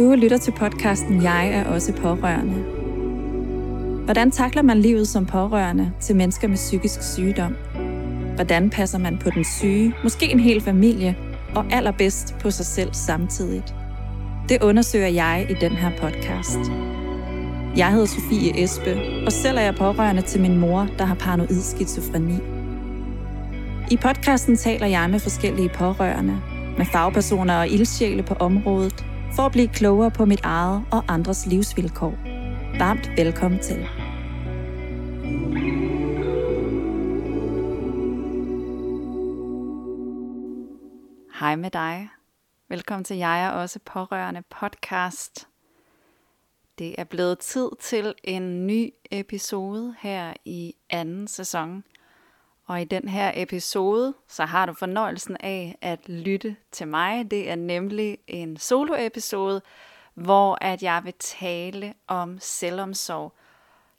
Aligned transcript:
Du 0.00 0.14
lytter 0.14 0.38
til 0.38 0.52
podcasten 0.52 1.22
Jeg 1.22 1.48
er 1.48 1.64
også 1.64 1.92
pårørende. 1.92 2.54
Hvordan 4.04 4.30
takler 4.30 4.62
man 4.62 4.78
livet 4.78 5.08
som 5.08 5.26
pårørende 5.26 5.92
til 6.00 6.16
mennesker 6.16 6.48
med 6.48 6.56
psykisk 6.56 7.02
sygdom? 7.02 7.56
Hvordan 8.34 8.70
passer 8.70 8.98
man 8.98 9.18
på 9.18 9.30
den 9.30 9.44
syge, 9.44 9.94
måske 10.02 10.32
en 10.32 10.40
hel 10.40 10.60
familie, 10.60 11.16
og 11.54 11.64
allerbedst 11.70 12.34
på 12.38 12.50
sig 12.50 12.66
selv 12.66 12.94
samtidigt? 12.94 13.74
Det 14.48 14.62
undersøger 14.62 15.08
jeg 15.08 15.46
i 15.50 15.54
den 15.54 15.72
her 15.72 15.90
podcast. 15.98 16.58
Jeg 17.76 17.90
hedder 17.92 18.06
Sofie 18.06 18.62
Espe, 18.62 19.00
og 19.26 19.32
selv 19.32 19.58
er 19.58 19.62
jeg 19.62 19.74
pårørende 19.74 20.22
til 20.22 20.40
min 20.40 20.58
mor, 20.58 20.88
der 20.98 21.04
har 21.04 21.14
paranoid 21.14 21.62
skizofreni. 21.62 22.38
I 23.90 23.96
podcasten 23.96 24.56
taler 24.56 24.86
jeg 24.86 25.10
med 25.10 25.20
forskellige 25.20 25.68
pårørende, 25.68 26.40
med 26.78 26.86
fagpersoner 26.86 27.58
og 27.58 27.68
ildsjæle 27.68 28.22
på 28.22 28.34
området, 28.34 29.04
for 29.36 29.42
at 29.42 29.52
blive 29.52 29.68
klogere 29.68 30.10
på 30.10 30.24
mit 30.24 30.40
eget 30.42 30.84
og 30.92 31.04
andres 31.08 31.46
livsvilkår. 31.46 32.14
Varmt 32.78 33.10
velkommen 33.16 33.60
til. 33.60 33.86
Hej 41.40 41.56
med 41.56 41.70
dig. 41.70 42.08
Velkommen 42.68 43.04
til 43.04 43.16
Jeg 43.16 43.44
er 43.44 43.50
også 43.50 43.78
pårørende 43.84 44.42
podcast. 44.60 45.48
Det 46.78 46.94
er 46.98 47.04
blevet 47.04 47.38
tid 47.38 47.68
til 47.80 48.14
en 48.24 48.66
ny 48.66 48.90
episode 49.10 49.94
her 49.98 50.34
i 50.44 50.74
anden 50.90 51.28
sæson. 51.28 51.84
Og 52.70 52.80
i 52.80 52.84
den 52.84 53.08
her 53.08 53.32
episode, 53.34 54.14
så 54.28 54.44
har 54.44 54.66
du 54.66 54.72
fornøjelsen 54.72 55.36
af 55.40 55.78
at 55.80 56.08
lytte 56.08 56.56
til 56.72 56.88
mig. 56.88 57.30
Det 57.30 57.50
er 57.50 57.54
nemlig 57.54 58.18
en 58.26 58.56
solo-episode, 58.56 59.62
hvor 60.14 60.58
at 60.60 60.82
jeg 60.82 61.00
vil 61.04 61.14
tale 61.18 61.94
om 62.06 62.38
selvomsorg. 62.40 63.32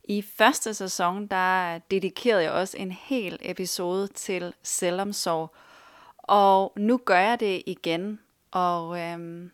I 0.03 0.21
første 0.21 0.73
sæson, 0.73 1.27
der 1.27 1.77
dedikerede 1.77 2.43
jeg 2.43 2.51
også 2.51 2.77
en 2.77 2.91
hel 2.91 3.37
episode 3.41 4.07
til 4.07 4.53
selvomsorg. 4.63 5.55
Og 6.17 6.73
nu 6.77 6.97
gør 6.97 7.19
jeg 7.19 7.39
det 7.39 7.63
igen, 7.65 8.19
og 8.51 8.99
øhm, 8.99 9.51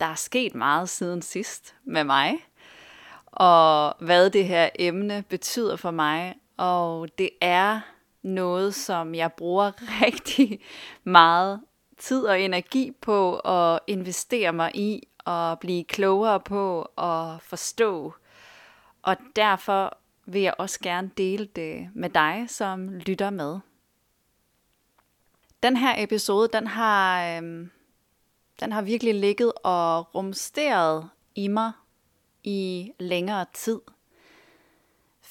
der 0.00 0.06
er 0.06 0.14
sket 0.14 0.54
meget 0.54 0.88
siden 0.88 1.22
sidst 1.22 1.74
med 1.84 2.04
mig, 2.04 2.34
og 3.26 3.94
hvad 3.98 4.30
det 4.30 4.46
her 4.46 4.68
emne 4.74 5.24
betyder 5.28 5.76
for 5.76 5.90
mig. 5.90 6.34
Og 6.56 7.08
det 7.18 7.30
er 7.40 7.80
noget, 8.22 8.74
som 8.74 9.14
jeg 9.14 9.32
bruger 9.32 9.72
rigtig 10.04 10.60
meget 11.04 11.60
tid 11.98 12.24
og 12.24 12.40
energi 12.40 12.92
på 13.00 13.38
at 13.38 13.80
investere 13.86 14.52
mig 14.52 14.70
i 14.74 15.08
og 15.24 15.58
blive 15.58 15.84
klogere 15.84 16.40
på 16.40 16.88
og 16.96 17.42
forstå. 17.42 18.14
Og 19.02 19.16
derfor 19.36 19.98
vil 20.26 20.42
jeg 20.42 20.54
også 20.58 20.78
gerne 20.82 21.10
dele 21.16 21.44
det 21.44 21.90
med 21.94 22.10
dig, 22.10 22.44
som 22.48 22.88
lytter 22.88 23.30
med. 23.30 23.58
Den 25.62 25.76
her 25.76 25.94
episode, 25.98 26.48
den 26.52 26.66
har, 26.66 27.36
øhm, 27.36 27.70
den 28.60 28.72
har 28.72 28.82
virkelig 28.82 29.14
ligget 29.14 29.52
og 29.64 30.14
rumsteret 30.14 31.08
i 31.34 31.48
mig 31.48 31.72
i 32.44 32.92
længere 32.98 33.46
tid. 33.54 33.80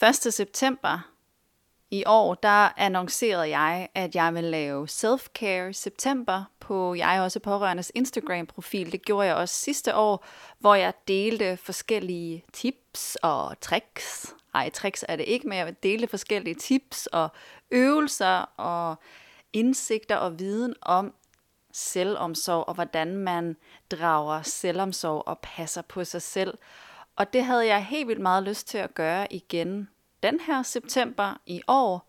1. 0.03 0.33
september 0.33 1.10
i 1.91 2.03
år, 2.05 2.33
der 2.35 2.69
annoncerede 2.77 3.57
jeg, 3.57 3.89
at 3.95 4.15
jeg 4.15 4.33
vil 4.33 4.43
lave 4.43 4.87
self-care 4.87 5.73
september 5.73 6.43
på 6.59 6.95
jeg 6.95 7.21
også 7.21 7.39
pårørendes 7.39 7.91
Instagram-profil. 7.95 8.91
Det 8.91 9.05
gjorde 9.05 9.27
jeg 9.27 9.35
også 9.35 9.55
sidste 9.55 9.95
år, 9.95 10.25
hvor 10.59 10.75
jeg 10.75 10.93
delte 11.07 11.57
forskellige 11.57 12.43
tips 12.53 13.17
og 13.21 13.59
tricks. 13.61 14.33
Ej, 14.53 14.69
tricks 14.69 15.05
er 15.07 15.15
det 15.15 15.25
ikke, 15.27 15.47
men 15.47 15.57
jeg 15.57 15.65
vil 15.65 15.75
dele 15.83 16.07
forskellige 16.07 16.55
tips 16.55 17.05
og 17.05 17.29
øvelser 17.71 18.45
og 18.57 18.95
indsigter 19.53 20.15
og 20.15 20.39
viden 20.39 20.73
om 20.81 21.13
selvomsorg 21.73 22.67
og 22.67 22.73
hvordan 22.73 23.17
man 23.17 23.55
drager 23.91 24.41
selvomsorg 24.41 25.27
og 25.27 25.39
passer 25.39 25.81
på 25.81 26.03
sig 26.03 26.21
selv. 26.21 26.57
Og 27.15 27.33
det 27.33 27.43
havde 27.45 27.67
jeg 27.67 27.85
helt 27.85 28.07
vildt 28.07 28.21
meget 28.21 28.43
lyst 28.43 28.67
til 28.67 28.77
at 28.77 28.93
gøre 28.93 29.33
igen 29.33 29.89
den 30.23 30.39
her 30.39 30.63
september 30.63 31.37
i 31.45 31.61
år. 31.67 32.07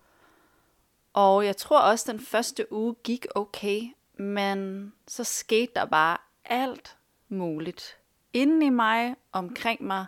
Og 1.12 1.46
jeg 1.46 1.56
tror 1.56 1.80
også, 1.80 2.12
den 2.12 2.20
første 2.20 2.72
uge 2.72 2.94
gik 3.04 3.26
okay, 3.34 3.82
men 4.14 4.92
så 5.08 5.24
skete 5.24 5.72
der 5.76 5.84
bare 5.84 6.16
alt 6.44 6.96
muligt 7.28 7.96
inden 8.32 8.62
i 8.62 8.70
mig, 8.70 9.16
omkring 9.32 9.84
mig, 9.84 10.06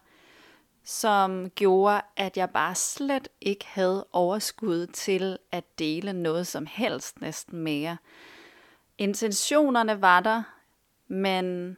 som 0.85 1.51
gjorde, 1.51 2.03
at 2.17 2.37
jeg 2.37 2.51
bare 2.51 2.75
slet 2.75 3.29
ikke 3.41 3.67
havde 3.67 4.07
overskud 4.13 4.87
til 4.87 5.39
at 5.53 5.79
dele 5.79 6.13
noget 6.13 6.47
som 6.47 6.67
helst 6.67 7.21
næsten 7.21 7.59
mere. 7.59 7.97
Intentionerne 8.99 10.01
var 10.03 10.21
der, 10.21 10.43
men 11.07 11.77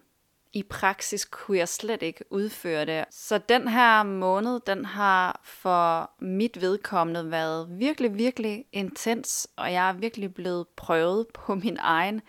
i 0.53 0.63
praksis 0.63 1.25
kunne 1.25 1.59
jeg 1.59 1.69
slet 1.69 2.03
ikke 2.03 2.25
udføre 2.31 2.85
det. 2.85 3.05
Så 3.11 3.39
den 3.39 3.69
her 3.69 4.03
måned, 4.03 4.61
den 4.61 4.85
har 4.85 5.41
for 5.45 6.11
mit 6.19 6.61
vedkommende 6.61 7.31
været 7.31 7.69
virkelig, 7.71 8.15
virkelig 8.15 8.65
intens, 8.73 9.49
og 9.57 9.73
jeg 9.73 9.89
er 9.89 9.93
virkelig 9.93 10.35
blevet 10.35 10.69
prøvet 10.69 11.27
på 11.35 11.55
min 11.55 11.77
egen 11.81 12.21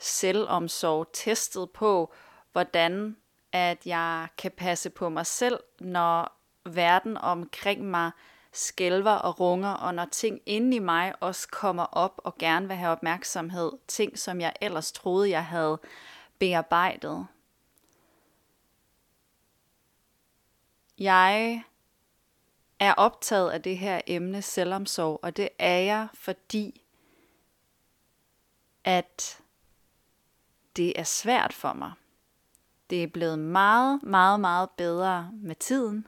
selvomsorg, 0.00 1.06
testet 1.12 1.70
på, 1.70 2.12
hvordan 2.52 3.16
at 3.52 3.86
jeg 3.86 4.28
kan 4.38 4.50
passe 4.50 4.90
på 4.90 5.08
mig 5.08 5.26
selv, 5.26 5.60
når 5.80 6.38
verden 6.64 7.16
omkring 7.16 7.90
mig 7.90 8.10
skælver 8.52 9.10
og 9.10 9.40
runger, 9.40 9.70
og 9.72 9.94
når 9.94 10.04
ting 10.04 10.40
inde 10.46 10.76
i 10.76 10.78
mig 10.78 11.14
også 11.20 11.48
kommer 11.48 11.84
op 11.84 12.20
og 12.24 12.38
gerne 12.38 12.68
vil 12.68 12.76
have 12.76 12.92
opmærksomhed, 12.92 13.72
ting 13.88 14.18
som 14.18 14.40
jeg 14.40 14.52
ellers 14.60 14.92
troede, 14.92 15.30
jeg 15.30 15.44
havde 15.44 15.78
bearbejdet. 16.38 17.26
Jeg 21.02 21.64
er 22.78 22.94
optaget 22.94 23.50
af 23.50 23.62
det 23.62 23.78
her 23.78 24.00
emne 24.06 24.42
selvomsorg, 24.42 25.20
og 25.22 25.36
det 25.36 25.48
er 25.58 25.78
jeg, 25.78 26.08
fordi 26.14 26.84
at 28.84 29.40
det 30.76 30.98
er 30.98 31.04
svært 31.04 31.52
for 31.52 31.72
mig. 31.72 31.92
Det 32.90 33.02
er 33.02 33.06
blevet 33.06 33.38
meget, 33.38 34.02
meget, 34.02 34.40
meget 34.40 34.70
bedre 34.70 35.30
med 35.32 35.54
tiden. 35.54 36.06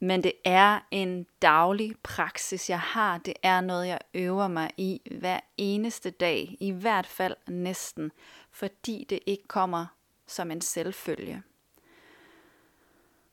Men 0.00 0.22
det 0.22 0.32
er 0.44 0.80
en 0.90 1.26
daglig 1.42 1.94
praksis, 2.02 2.70
jeg 2.70 2.80
har. 2.80 3.18
Det 3.18 3.34
er 3.42 3.60
noget, 3.60 3.88
jeg 3.88 3.98
øver 4.14 4.48
mig 4.48 4.70
i 4.76 5.00
hver 5.18 5.40
eneste 5.56 6.10
dag. 6.10 6.56
I 6.60 6.70
hvert 6.70 7.06
fald 7.06 7.36
næsten. 7.48 8.12
Fordi 8.50 9.06
det 9.10 9.18
ikke 9.26 9.48
kommer 9.48 9.86
som 10.26 10.50
en 10.50 10.60
selvfølge. 10.60 11.42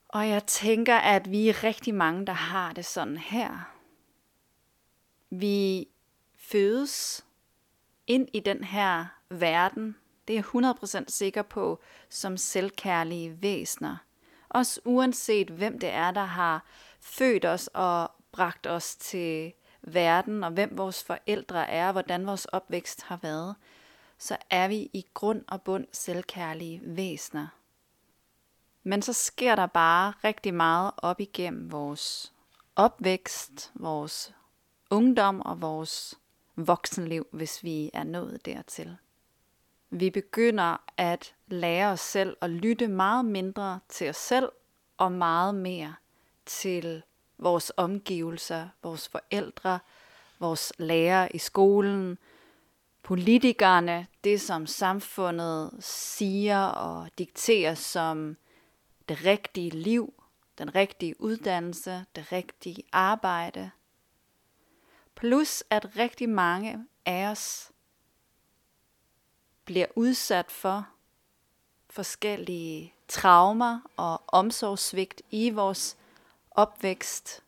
Og 0.08 0.30
jeg 0.30 0.46
tænker, 0.46 0.96
at 0.96 1.32
vi 1.32 1.50
er 1.50 1.64
rigtig 1.64 1.96
mange, 1.96 2.26
der 2.26 2.34
har 2.34 2.74
det 2.74 2.86
sådan 2.86 3.18
her. 3.18 3.74
Vi 5.30 5.88
fødes 6.36 7.26
ind 8.08 8.28
i 8.34 8.40
den 8.40 8.64
her 8.64 9.06
verden, 9.30 9.96
det 10.28 10.38
er 10.38 10.44
jeg 10.54 11.02
100% 11.02 11.04
sikker 11.08 11.42
på, 11.42 11.82
som 12.10 12.38
selvkærlige 12.38 13.42
væsner. 13.42 13.98
Også 14.50 14.82
uanset 14.86 15.50
hvem 15.50 15.80
det 15.80 15.90
er, 15.90 16.12
der 16.12 16.24
har 16.24 16.66
født 17.02 17.46
os 17.46 17.70
og 17.74 18.12
bragt 18.32 18.68
os 18.68 18.96
til 18.96 19.54
verden, 19.82 20.44
og 20.44 20.52
hvem 20.52 20.78
vores 20.78 21.04
forældre 21.04 21.70
er, 21.70 21.88
og 21.88 21.92
hvordan 21.92 22.28
vores 22.28 22.46
opvækst 22.46 23.04
har 23.04 23.18
været, 23.22 23.56
så 24.18 24.38
er 24.50 24.68
vi 24.68 24.90
i 24.94 25.06
grund 25.14 25.42
og 25.48 25.62
bund 25.62 25.86
selvkærlige 25.92 26.82
væsner. 26.84 27.48
Men 28.88 29.02
så 29.02 29.14
sker 29.14 29.56
der 29.56 29.66
bare 29.66 30.14
rigtig 30.24 30.54
meget 30.54 30.92
op 30.98 31.20
igennem 31.20 31.72
vores 31.72 32.34
opvækst, 32.76 33.72
vores 33.76 34.36
ungdom 34.90 35.42
og 35.42 35.62
vores 35.62 36.16
voksenliv, 36.56 37.28
hvis 37.32 37.64
vi 37.64 37.90
er 37.94 38.04
nået 38.04 38.46
dertil. 38.46 38.98
Vi 39.90 40.10
begynder 40.10 40.78
at 40.98 41.36
lære 41.48 41.92
os 41.92 42.00
selv 42.00 42.38
at 42.42 42.50
lytte 42.50 42.88
meget 42.88 43.26
mindre 43.26 43.80
til 43.90 44.10
os 44.10 44.18
selv 44.18 44.50
og 44.98 45.12
meget 45.12 45.56
mere 45.56 45.96
til 46.46 47.04
vores 47.38 47.72
omgivelser, 47.78 48.68
vores 48.84 49.10
forældre, 49.10 49.80
vores 50.40 50.74
lærere 50.78 51.36
i 51.36 51.38
skolen, 51.38 52.18
politikerne, 53.04 54.08
det 54.24 54.42
som 54.42 54.68
samfundet 54.68 55.72
siger 55.80 56.66
og 56.66 57.10
dikterer 57.18 57.76
som 57.76 58.38
det 59.10 59.26
rigtige 59.26 59.70
liv, 59.70 60.24
den 60.58 60.76
rigtige 60.76 61.22
uddannelse, 61.22 62.06
det 62.16 62.32
rigtige 62.32 62.84
arbejde. 62.92 63.72
Plus 65.16 65.64
at 65.70 65.98
rigtig 65.98 66.30
mange 66.30 66.86
af 67.06 67.28
os 67.28 67.72
bliver 69.66 69.88
udsat 69.96 70.52
for 70.52 70.88
forskellige 71.90 72.94
traumer 73.08 73.80
og 73.98 74.24
omsorgssvigt 74.28 75.22
i 75.32 75.50
vores 75.50 75.98
opvækst, 76.52 77.44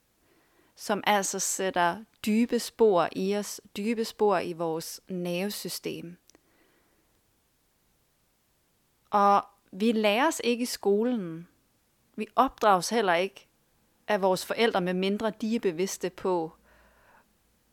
som 0.76 1.04
altså 1.08 1.40
sætter 1.40 2.04
dybe 2.26 2.60
spor 2.60 3.10
i 3.12 3.36
os, 3.36 3.62
dybe 3.78 4.06
spor 4.06 4.38
i 4.38 4.54
vores 4.54 5.02
nervesystem. 5.08 6.18
Og 9.10 9.46
vi 9.72 9.92
lærer 9.92 10.28
os 10.28 10.42
ikke 10.44 10.62
i 10.62 10.66
skolen. 10.66 11.48
Vi 12.16 12.28
opdrages 12.36 12.90
heller 12.90 13.14
ikke 13.14 13.48
af 14.08 14.22
vores 14.22 14.46
forældre, 14.46 14.82
med 14.82 14.94
mindre 14.94 15.32
de 15.42 15.56
er 15.56 15.60
bevidste 15.60 16.10
på, 16.10 16.52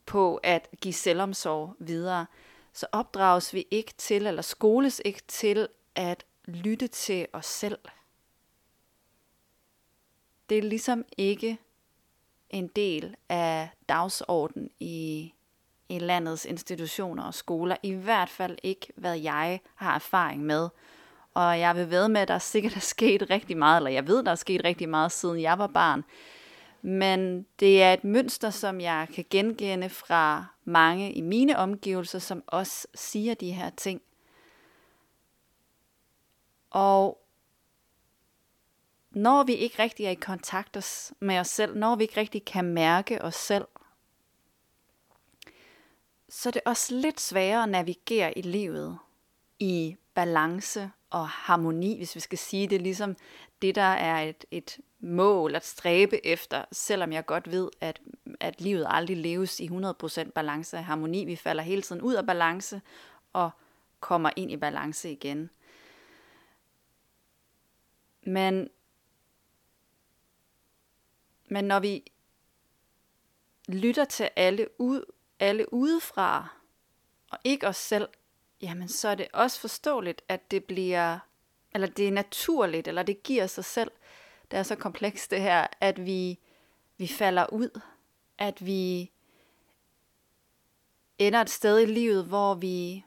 på 0.07 0.37
at 0.37 0.69
give 0.81 0.95
selvomsorg 0.95 1.75
videre. 1.79 2.27
Så 2.73 2.87
opdrages 2.93 3.55
vi 3.55 3.67
ikke 3.71 3.95
til, 3.99 4.27
eller 4.27 4.43
skoles 4.43 5.03
ikke 5.05 5.23
til 5.29 5.69
at 5.95 6.25
lytte 6.45 6.87
til 6.87 7.27
os 7.33 7.47
selv. 7.47 7.79
Det 10.49 10.59
er 10.59 10.63
ligesom 10.63 11.05
ikke 11.19 11.59
en 12.51 12.69
del 12.69 13.17
af 13.29 13.69
dagsordenen 13.89 14.71
i, 14.81 15.33
i 15.89 15.99
landets 15.99 16.45
institutioner 16.45 17.23
og 17.23 17.35
skoler. 17.35 17.77
I 17.83 17.93
hvert 17.93 18.29
fald 18.29 18.59
ikke, 18.63 18.93
hvad 18.97 19.19
jeg 19.19 19.61
har 19.75 19.95
erfaring 19.95 20.43
med. 20.43 20.69
Og 21.37 21.61
jeg 21.61 21.77
vil 21.77 21.91
ved 21.91 22.09
med, 22.09 22.21
at 22.21 22.29
der 22.29 22.39
sikkert 22.39 22.77
er 22.77 22.81
sket 22.81 23.31
rigtig 23.31 23.57
meget, 23.57 23.77
eller 23.77 23.91
jeg 23.91 24.07
ved, 24.07 24.23
der 24.23 24.31
er 24.31 24.35
sket 24.35 24.65
rigtig 24.65 24.89
meget, 24.89 25.13
siden 25.13 25.41
jeg 25.41 25.59
var 25.59 25.67
barn. 25.67 26.05
Men 26.83 27.47
det 27.61 27.83
er 27.83 27.93
et 27.93 28.05
mønster, 28.05 28.51
som 28.51 28.81
jeg 28.81 29.09
kan 29.15 29.25
genkende 29.31 29.89
fra 29.89 30.47
mange 30.65 31.13
i 31.13 31.21
mine 31.21 31.59
omgivelser, 31.59 32.19
som 32.19 32.43
også 32.47 32.87
siger 32.95 33.35
de 33.35 33.53
her 33.53 33.71
ting. 33.71 34.03
Og 36.71 37.19
når 39.11 39.43
vi 39.43 39.55
ikke 39.55 39.83
rigtig 39.83 40.07
er 40.07 40.11
i 40.11 40.15
kontakt 40.15 41.13
med 41.21 41.39
os 41.39 41.49
selv, 41.49 41.77
når 41.77 41.97
vi 41.97 42.03
ikke 42.03 42.21
rigtig 42.21 42.45
kan 42.45 42.65
mærke 42.65 43.23
os 43.23 43.35
selv, 43.35 43.67
så 46.29 46.49
er 46.49 46.51
det 46.51 46.63
også 46.67 46.95
lidt 46.95 47.21
sværere 47.21 47.63
at 47.63 47.69
navigere 47.69 48.39
i 48.39 48.43
livet 48.43 48.99
i 49.59 49.97
balance 50.15 50.91
og 51.11 51.29
harmoni, 51.29 51.97
hvis 51.97 52.15
vi 52.15 52.21
skal 52.21 52.39
sige 52.39 52.69
det, 52.69 52.83
ligesom 52.83 53.17
det, 53.63 53.75
der 53.75 53.83
er 53.83 54.23
et, 54.23 54.45
et 54.51 54.79
mål 55.01 55.55
at 55.55 55.67
stræbe 55.67 56.27
efter, 56.27 56.65
selvom 56.73 57.13
jeg 57.13 57.27
godt 57.27 57.51
ved, 57.51 57.71
at, 57.81 58.01
at 58.41 58.61
livet 58.61 58.87
aldrig 58.89 59.17
leves 59.17 59.61
i 59.61 59.69
100% 59.69 60.31
balance 60.31 60.77
og 60.77 60.85
harmoni. 60.85 61.25
Vi 61.25 61.37
falder 61.37 61.63
hele 61.63 61.83
tiden 61.83 62.03
ud 62.03 62.15
af 62.15 62.27
balance 62.27 62.81
og 63.33 63.51
kommer 64.01 64.31
ind 64.37 64.51
i 64.51 64.57
balance 64.57 65.11
igen. 65.11 65.51
Men, 68.23 68.71
men 71.49 71.65
når 71.65 71.81
vi 71.81 72.05
lytter 73.69 74.05
til 74.05 74.31
alle, 74.37 74.69
ud, 74.79 75.05
alle 75.41 75.73
udefra, 75.73 76.49
og 77.31 77.39
ikke 77.45 77.67
os 77.67 77.77
selv, 77.77 78.09
jamen 78.61 78.89
så 78.89 79.09
er 79.09 79.15
det 79.15 79.29
også 79.33 79.61
forståeligt, 79.61 80.23
at 80.29 80.51
det 80.51 80.65
bliver, 80.65 81.19
eller 81.75 81.89
det 81.89 82.09
er 82.09 82.13
naturligt, 82.13 82.89
eller 82.89 83.03
det 83.03 83.23
giver 83.23 83.47
sig 83.47 83.65
selv. 83.65 83.91
Det 84.51 84.59
er 84.59 84.63
så 84.63 84.77
komplekst 84.77 85.31
det 85.31 85.41
her, 85.41 85.67
at 85.81 86.07
vi, 86.07 86.39
vi 86.97 87.07
falder 87.07 87.53
ud, 87.53 87.81
at 88.39 88.67
vi 88.67 89.11
ender 91.19 91.41
et 91.41 91.51
sted 91.51 91.81
i 91.81 91.87
livet, 91.87 92.25
hvor 92.25 92.55
vi 92.55 93.05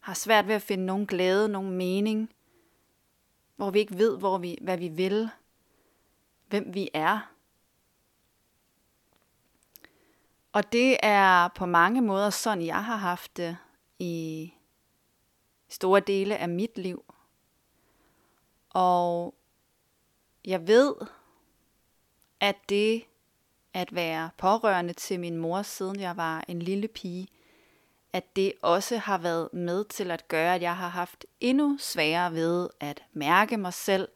har 0.00 0.14
svært 0.14 0.48
ved 0.48 0.54
at 0.54 0.62
finde 0.62 0.86
nogen 0.86 1.06
glæde, 1.06 1.48
nogen 1.48 1.70
mening, 1.70 2.34
hvor 3.56 3.70
vi 3.70 3.78
ikke 3.78 3.98
ved, 3.98 4.18
hvor 4.18 4.38
vi, 4.38 4.58
hvad 4.60 4.78
vi 4.78 4.88
vil, 4.88 5.30
hvem 6.46 6.74
vi 6.74 6.90
er. 6.94 7.30
Og 10.52 10.72
det 10.72 10.96
er 11.02 11.48
på 11.48 11.66
mange 11.66 12.02
måder 12.02 12.30
sådan, 12.30 12.66
jeg 12.66 12.84
har 12.84 12.96
haft 12.96 13.36
det 13.36 13.56
i 13.98 14.52
store 15.68 16.00
dele 16.00 16.36
af 16.36 16.48
mit 16.48 16.78
liv. 16.78 17.04
Og 18.70 19.34
jeg 20.44 20.66
ved, 20.66 20.94
at 22.40 22.56
det 22.68 23.04
at 23.74 23.94
være 23.94 24.30
pårørende 24.36 24.92
til 24.92 25.20
min 25.20 25.36
mor, 25.36 25.62
siden 25.62 26.00
jeg 26.00 26.16
var 26.16 26.44
en 26.48 26.62
lille 26.62 26.88
pige, 26.88 27.28
at 28.12 28.36
det 28.36 28.52
også 28.62 28.96
har 28.98 29.18
været 29.18 29.48
med 29.52 29.84
til 29.84 30.10
at 30.10 30.28
gøre, 30.28 30.54
at 30.54 30.62
jeg 30.62 30.76
har 30.76 30.88
haft 30.88 31.26
endnu 31.40 31.76
sværere 31.80 32.32
ved 32.32 32.68
at 32.80 33.02
mærke 33.12 33.56
mig 33.56 33.72
selv, 33.72 34.08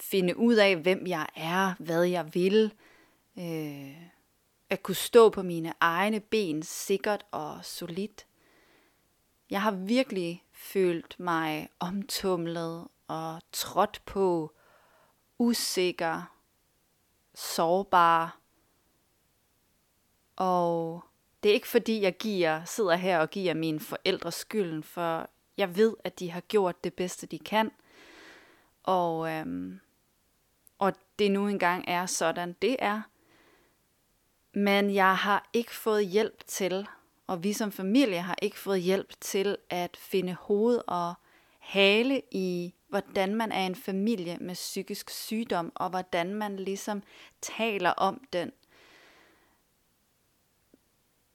finde 0.00 0.36
ud 0.36 0.54
af, 0.54 0.76
hvem 0.76 1.06
jeg 1.06 1.26
er, 1.36 1.74
hvad 1.78 2.04
jeg 2.04 2.34
vil, 2.34 2.74
øh, 3.38 4.13
at 4.70 4.82
kunne 4.82 4.94
stå 4.94 5.30
på 5.30 5.42
mine 5.42 5.72
egne 5.80 6.20
ben 6.20 6.62
sikkert 6.62 7.26
og 7.30 7.64
solidt. 7.64 8.26
Jeg 9.50 9.62
har 9.62 9.70
virkelig 9.70 10.44
følt 10.52 11.20
mig 11.20 11.68
omtumlet 11.80 12.88
og 13.08 13.42
trådt 13.52 14.02
på, 14.06 14.52
usikker, 15.38 16.36
sårbar. 17.34 18.38
Og 20.36 21.04
det 21.42 21.48
er 21.48 21.54
ikke 21.54 21.68
fordi, 21.68 22.00
jeg 22.00 22.16
giver, 22.16 22.64
sidder 22.64 22.94
her 22.94 23.18
og 23.18 23.30
giver 23.30 23.54
mine 23.54 23.80
forældre 23.80 24.32
skylden, 24.32 24.82
for 24.82 25.30
jeg 25.56 25.76
ved, 25.76 25.96
at 26.04 26.18
de 26.18 26.30
har 26.30 26.40
gjort 26.40 26.84
det 26.84 26.94
bedste, 26.94 27.26
de 27.26 27.38
kan. 27.38 27.70
Og, 28.82 29.30
øhm, 29.30 29.80
og 30.78 30.92
det 31.18 31.30
nu 31.30 31.48
engang 31.48 31.84
er 31.88 32.06
sådan, 32.06 32.56
det 32.62 32.76
er. 32.78 33.02
Men 34.54 34.94
jeg 34.94 35.16
har 35.16 35.48
ikke 35.52 35.74
fået 35.74 36.06
hjælp 36.06 36.46
til, 36.46 36.86
og 37.26 37.44
vi 37.44 37.52
som 37.52 37.72
familie 37.72 38.20
har 38.20 38.36
ikke 38.42 38.58
fået 38.58 38.80
hjælp 38.80 39.12
til 39.20 39.56
at 39.70 39.96
finde 39.96 40.34
hoved 40.34 40.80
og 40.86 41.14
hale 41.58 42.22
i, 42.30 42.74
hvordan 42.88 43.34
man 43.34 43.52
er 43.52 43.66
en 43.66 43.74
familie 43.74 44.38
med 44.40 44.54
psykisk 44.54 45.10
sygdom, 45.10 45.72
og 45.74 45.90
hvordan 45.90 46.34
man 46.34 46.56
ligesom 46.56 47.02
taler 47.40 47.90
om 47.90 48.24
den. 48.32 48.52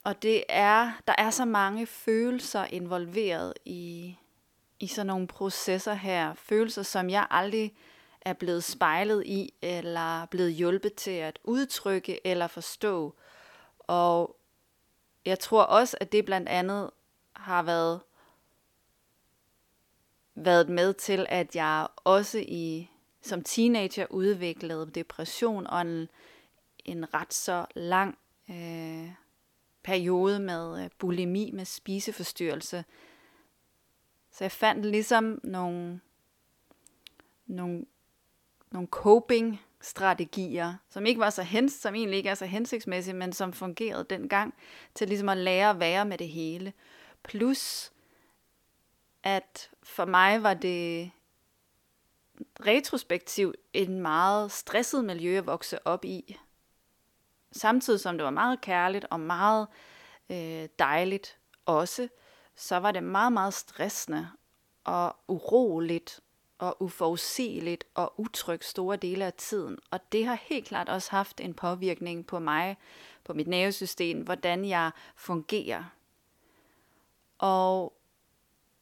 Og 0.04 0.22
det 0.22 0.44
er, 0.50 0.92
der 1.08 1.16
er 1.18 1.30
så 1.30 1.46
mange 1.46 1.86
følelser 1.86 2.66
involveret 2.66 3.54
i, 3.66 4.16
i 4.80 4.88
sådan 4.88 5.08
nogle 5.08 5.28
processer 5.28 5.94
her. 5.94 6.34
Følelser, 6.34 6.84
som 6.84 7.10
jeg 7.10 7.28
aldrig 7.30 7.74
er 8.22 8.34
blevet 8.34 8.64
spejlet 8.64 9.26
i, 9.26 9.54
eller 9.62 10.26
blevet 10.26 10.54
hjulpet 10.54 10.94
til 10.94 11.12
at 11.12 11.40
udtrykke 11.44 12.28
eller 12.28 12.48
forstå. 12.48 13.16
Og 13.80 14.36
jeg 15.26 15.40
tror 15.40 15.64
også, 15.64 15.98
at 16.02 16.12
det 16.12 16.26
blandt 16.26 16.50
andet 16.50 16.90
har 17.34 17.64
været, 17.64 18.02
været 20.36 20.70
med 20.70 20.94
til, 20.94 21.26
at 21.30 21.56
jeg 21.56 21.88
også 21.96 22.40
i 22.48 22.90
som 23.22 23.44
teenager 23.44 24.06
udviklede 24.10 24.92
depression 24.96 25.68
og 25.68 25.82
en, 25.82 26.10
en 26.86 27.14
ret 27.14 27.34
så 27.34 27.66
lang 27.76 28.18
øh, 28.50 29.12
periode 29.84 30.40
med 30.40 30.84
øh, 30.84 30.90
bulimi, 30.98 31.52
med 31.52 31.66
spiseforstyrrelse. 31.66 32.86
Så 34.32 34.44
jeg 34.44 34.52
fandt 34.52 34.86
ligesom 34.86 35.40
nogle, 35.44 36.02
nogle, 37.46 37.86
nogle 38.72 38.88
coping 38.88 39.62
strategier, 39.82 40.74
som 40.90 41.06
ikke 41.06 41.20
var 41.20 41.30
så 41.30 41.44
hens, 41.44 41.74
som 41.74 41.96
egentlig 41.96 42.18
ikke 42.18 42.30
er 42.30 42.36
så 42.36 42.46
hensigtsmæssige, 42.46 43.14
men 43.14 43.34
som 43.34 43.54
fungerede 43.54 44.06
dengang 44.10 44.54
til 44.96 45.08
ligesom 45.08 45.30
at 45.30 45.38
lære 45.38 45.70
at 45.70 45.80
være 45.80 46.06
med 46.06 46.18
det 46.18 46.30
hele. 46.30 46.74
Plus, 47.24 47.92
at 49.24 49.70
for 49.84 50.06
mig 50.06 50.44
var 50.44 50.54
det 50.54 51.12
retrospektivt 52.60 53.58
en 53.74 54.00
meget 54.00 54.52
stresset 54.52 55.06
miljø 55.06 55.38
at 55.38 55.46
vokse 55.46 55.88
op 55.88 56.06
i. 56.06 56.38
Samtidig 57.52 58.00
som 58.00 58.18
det 58.18 58.26
var 58.26 58.32
meget 58.32 58.62
kærligt 58.62 59.06
og 59.10 59.20
meget 59.20 59.68
øh, 60.30 60.68
dejligt 60.80 61.38
også, 61.66 62.08
så 62.56 62.78
var 62.78 62.92
det 62.92 63.04
meget, 63.04 63.34
meget 63.34 63.54
stressende 63.54 64.30
og 64.84 65.16
uroligt 65.28 66.20
og 66.60 66.82
uforudsigeligt 66.82 67.84
og 67.94 68.14
utrygt 68.18 68.66
store 68.66 68.96
dele 68.98 69.26
af 69.26 69.34
tiden. 69.34 69.78
Og 69.92 70.00
det 70.12 70.26
har 70.26 70.38
helt 70.42 70.68
klart 70.68 70.90
også 70.90 71.12
haft 71.12 71.40
en 71.40 71.54
påvirkning 71.54 72.28
på 72.28 72.40
mig, 72.40 72.78
på 73.24 73.34
mit 73.34 73.48
nervesystem, 73.48 74.22
hvordan 74.22 74.66
jeg 74.66 74.92
fungerer. 75.16 75.84
Og 77.38 77.94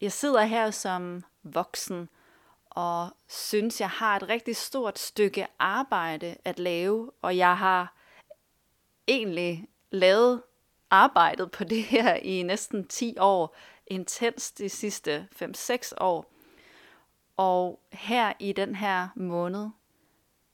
jeg 0.02 0.12
sidder 0.12 0.44
her 0.44 0.72
som 0.72 1.24
voksen 1.44 2.10
og 2.70 3.10
synes, 3.28 3.82
jeg 3.82 3.90
har 3.90 4.16
et 4.16 4.30
rigtig 4.30 4.56
stort 4.56 5.00
stykke 5.00 5.48
arbejde 5.60 6.38
at 6.46 6.60
lave, 6.60 7.12
og 7.22 7.38
jeg 7.38 7.58
har 7.58 7.94
egentlig 9.08 9.68
lavet 9.92 10.42
arbejdet 10.90 11.52
på 11.52 11.64
det 11.64 11.84
her 11.84 12.16
i 12.16 12.44
næsten 12.44 12.88
10 12.88 13.16
år, 13.20 13.56
intens 13.88 14.52
de 14.52 14.70
sidste 14.70 15.28
5-6 15.42 15.94
år. 15.98 16.37
Og 17.38 17.80
her 17.92 18.34
i 18.40 18.52
den 18.52 18.76
her 18.76 19.08
måned, 19.16 19.70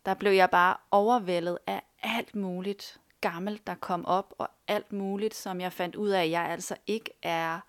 der 0.06 0.14
blev 0.14 0.32
jeg 0.32 0.50
bare 0.50 0.78
overvældet 0.92 1.58
af 1.68 1.82
alt 2.04 2.36
muligt 2.36 3.00
gammelt, 3.22 3.68
der 3.68 3.76
kom 3.76 4.06
op, 4.06 4.34
og 4.38 4.50
alt 4.68 4.94
muligt, 4.94 5.36
som 5.36 5.62
jeg 5.62 5.74
fandt 5.74 5.96
ud 5.96 6.10
af, 6.10 6.24
at 6.24 6.30
jeg 6.30 6.42
altså 6.42 6.76
ikke 6.88 7.12
er, 7.22 7.60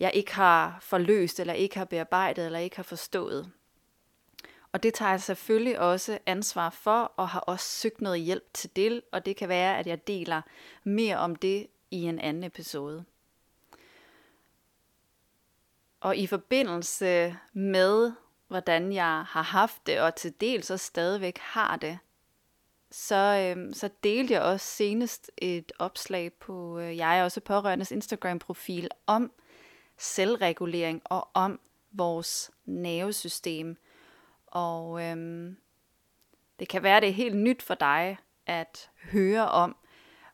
jeg 0.00 0.10
ikke 0.14 0.34
har 0.34 0.78
forløst, 0.80 1.40
eller 1.40 1.54
ikke 1.54 1.78
har 1.78 1.84
bearbejdet, 1.84 2.46
eller 2.46 2.58
ikke 2.58 2.76
har 2.76 2.82
forstået. 2.82 3.52
Og 4.72 4.82
det 4.82 4.94
tager 4.94 5.10
jeg 5.10 5.20
selvfølgelig 5.20 5.78
også 5.78 6.18
ansvar 6.26 6.70
for, 6.70 7.12
og 7.16 7.28
har 7.28 7.40
også 7.40 7.64
søgt 7.66 8.00
noget 8.00 8.20
hjælp 8.20 8.44
til 8.52 8.76
det, 8.76 9.02
og 9.12 9.26
det 9.26 9.36
kan 9.36 9.48
være, 9.48 9.78
at 9.78 9.86
jeg 9.86 10.06
deler 10.06 10.42
mere 10.84 11.16
om 11.16 11.36
det 11.36 11.66
i 11.90 12.02
en 12.02 12.18
anden 12.18 12.44
episode. 12.44 13.04
Og 16.00 16.16
i 16.16 16.26
forbindelse 16.26 17.36
med, 17.52 18.12
hvordan 18.48 18.92
jeg 18.92 19.24
har 19.28 19.42
haft 19.42 19.86
det, 19.86 20.00
og 20.00 20.14
til 20.14 20.34
dels 20.40 20.70
og 20.70 20.80
stadigvæk 20.80 21.38
har 21.38 21.76
det, 21.76 21.98
så, 22.90 23.54
øh, 23.56 23.74
så 23.74 23.90
delte 24.04 24.34
jeg 24.34 24.42
også 24.42 24.66
senest 24.66 25.30
et 25.38 25.72
opslag 25.78 26.32
på 26.32 26.78
øh, 26.78 26.96
jeg 26.96 27.18
er 27.18 27.24
også 27.24 27.40
pårørendes 27.40 27.90
Instagram-profil 27.90 28.88
om 29.06 29.32
selvregulering 29.98 31.02
og 31.04 31.28
om 31.34 31.60
vores 31.92 32.50
nervesystem. 32.64 33.76
Og 34.46 35.02
øh, 35.02 35.16
det 36.58 36.68
kan 36.68 36.82
være, 36.82 37.00
det 37.00 37.08
er 37.08 37.12
helt 37.12 37.36
nyt 37.36 37.62
for 37.62 37.74
dig 37.74 38.18
at 38.46 38.90
høre 39.12 39.48
om, 39.48 39.76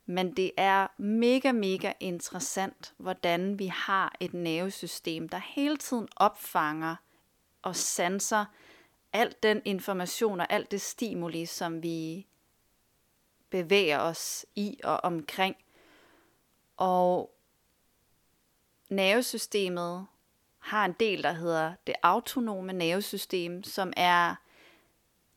men 0.06 0.36
det 0.36 0.52
er 0.56 0.86
mega, 0.96 1.52
mega 1.52 1.92
interessant, 2.00 2.94
hvordan 2.96 3.58
vi 3.58 3.66
har 3.66 4.16
et 4.20 4.34
nervesystem, 4.34 5.28
der 5.28 5.38
hele 5.38 5.76
tiden 5.76 6.08
opfanger 6.16 6.96
og 7.62 7.76
sanser 7.76 8.44
alt 9.12 9.42
den 9.42 9.62
information 9.64 10.40
og 10.40 10.46
alt 10.50 10.70
det 10.70 10.80
stimuli, 10.80 11.46
som 11.46 11.82
vi 11.82 12.26
bevæger 13.50 13.98
os 13.98 14.46
i 14.54 14.80
og 14.84 14.96
omkring. 15.04 15.56
Og 16.76 17.36
nervesystemet 18.88 20.06
har 20.58 20.84
en 20.84 20.92
del, 21.00 21.22
der 21.22 21.32
hedder 21.32 21.74
det 21.86 21.94
autonome 22.02 22.72
nervesystem, 22.72 23.62
som 23.62 23.92
er 23.96 24.34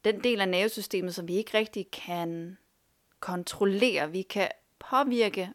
den 0.04 0.24
del 0.24 0.42
af 0.42 0.50
nervesystemet, 0.50 1.16
som 1.16 1.28
vi 1.28 1.36
ikke 1.36 1.58
rigtig 1.58 1.92
kan 1.92 2.58
kontrollere. 3.20 4.12
Vi 4.12 4.22
kan 4.22 4.50
påvirke 4.90 5.54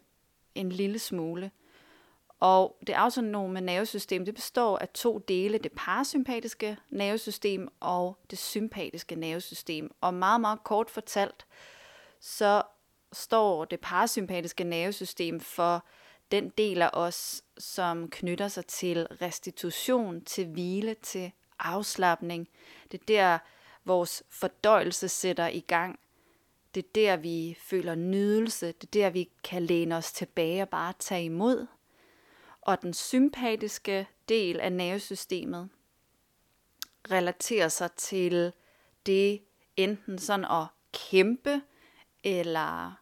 en 0.55 0.71
lille 0.71 0.99
smule. 0.99 1.51
Og 2.39 2.77
det 2.87 2.93
autonome 2.93 3.61
nervesystem, 3.61 4.25
det 4.25 4.35
består 4.35 4.77
af 4.77 4.89
to 4.89 5.17
dele, 5.17 5.57
det 5.57 5.71
parasympatiske 5.71 6.77
nervesystem 6.89 7.67
og 7.79 8.17
det 8.29 8.37
sympatiske 8.37 9.15
nervesystem. 9.15 9.95
Og 10.01 10.13
meget, 10.13 10.41
meget 10.41 10.63
kort 10.63 10.89
fortalt, 10.89 11.45
så 12.19 12.61
står 13.13 13.65
det 13.65 13.79
parasympatiske 13.79 14.63
nervesystem 14.63 15.39
for 15.39 15.85
den 16.31 16.49
del 16.49 16.81
af 16.81 16.89
os, 16.93 17.43
som 17.57 18.09
knytter 18.09 18.47
sig 18.47 18.65
til 18.65 19.07
restitution, 19.07 20.21
til 20.21 20.47
hvile, 20.47 20.93
til 20.93 21.31
afslappning. 21.59 22.47
Det 22.91 23.01
er 23.01 23.05
der, 23.07 23.37
vores 23.85 24.23
fordøjelse 24.29 25.07
sætter 25.07 25.47
i 25.47 25.59
gang. 25.59 25.99
Det 26.75 26.85
er 26.85 26.89
der, 26.95 27.17
vi 27.17 27.57
føler 27.61 27.95
nydelse. 27.95 28.67
Det 28.67 28.83
er 28.83 28.91
der, 28.91 29.09
vi 29.09 29.29
kan 29.43 29.63
læne 29.63 29.95
os 29.95 30.11
tilbage 30.11 30.61
og 30.61 30.69
bare 30.69 30.93
tage 30.99 31.25
imod. 31.25 31.67
Og 32.61 32.81
den 32.81 32.93
sympatiske 32.93 34.07
del 34.29 34.59
af 34.59 34.71
nervesystemet 34.71 35.69
relaterer 37.11 37.67
sig 37.67 37.91
til 37.91 38.51
det 39.05 39.41
enten 39.77 40.19
sådan 40.19 40.45
at 40.45 40.67
kæmpe, 40.93 41.61
eller 42.23 42.99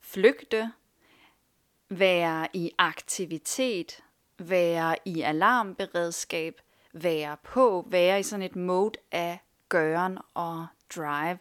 flygte, 0.00 0.72
være 1.88 2.48
i 2.52 2.70
aktivitet, 2.78 4.04
være 4.38 4.96
i 5.04 5.20
alarmberedskab, 5.20 6.60
være 6.92 7.36
på, 7.42 7.86
være 7.90 8.20
i 8.20 8.22
sådan 8.22 8.42
et 8.42 8.56
mode 8.56 8.98
af 9.10 9.38
gøren 9.68 10.18
og 10.34 10.66
drive. 10.94 11.38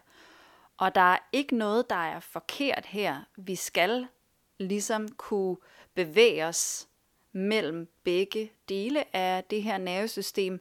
Og 0.81 0.95
der 0.95 1.01
er 1.01 1.17
ikke 1.31 1.55
noget, 1.55 1.89
der 1.89 1.95
er 1.95 2.19
forkert 2.19 2.85
her. 2.85 3.21
Vi 3.37 3.55
skal 3.55 4.07
ligesom 4.57 5.07
kunne 5.07 5.57
bevæge 5.93 6.45
os 6.45 6.87
mellem 7.31 7.87
begge 8.03 8.51
dele 8.69 9.15
af 9.15 9.43
det 9.43 9.63
her 9.63 9.77
nervesystem. 9.77 10.59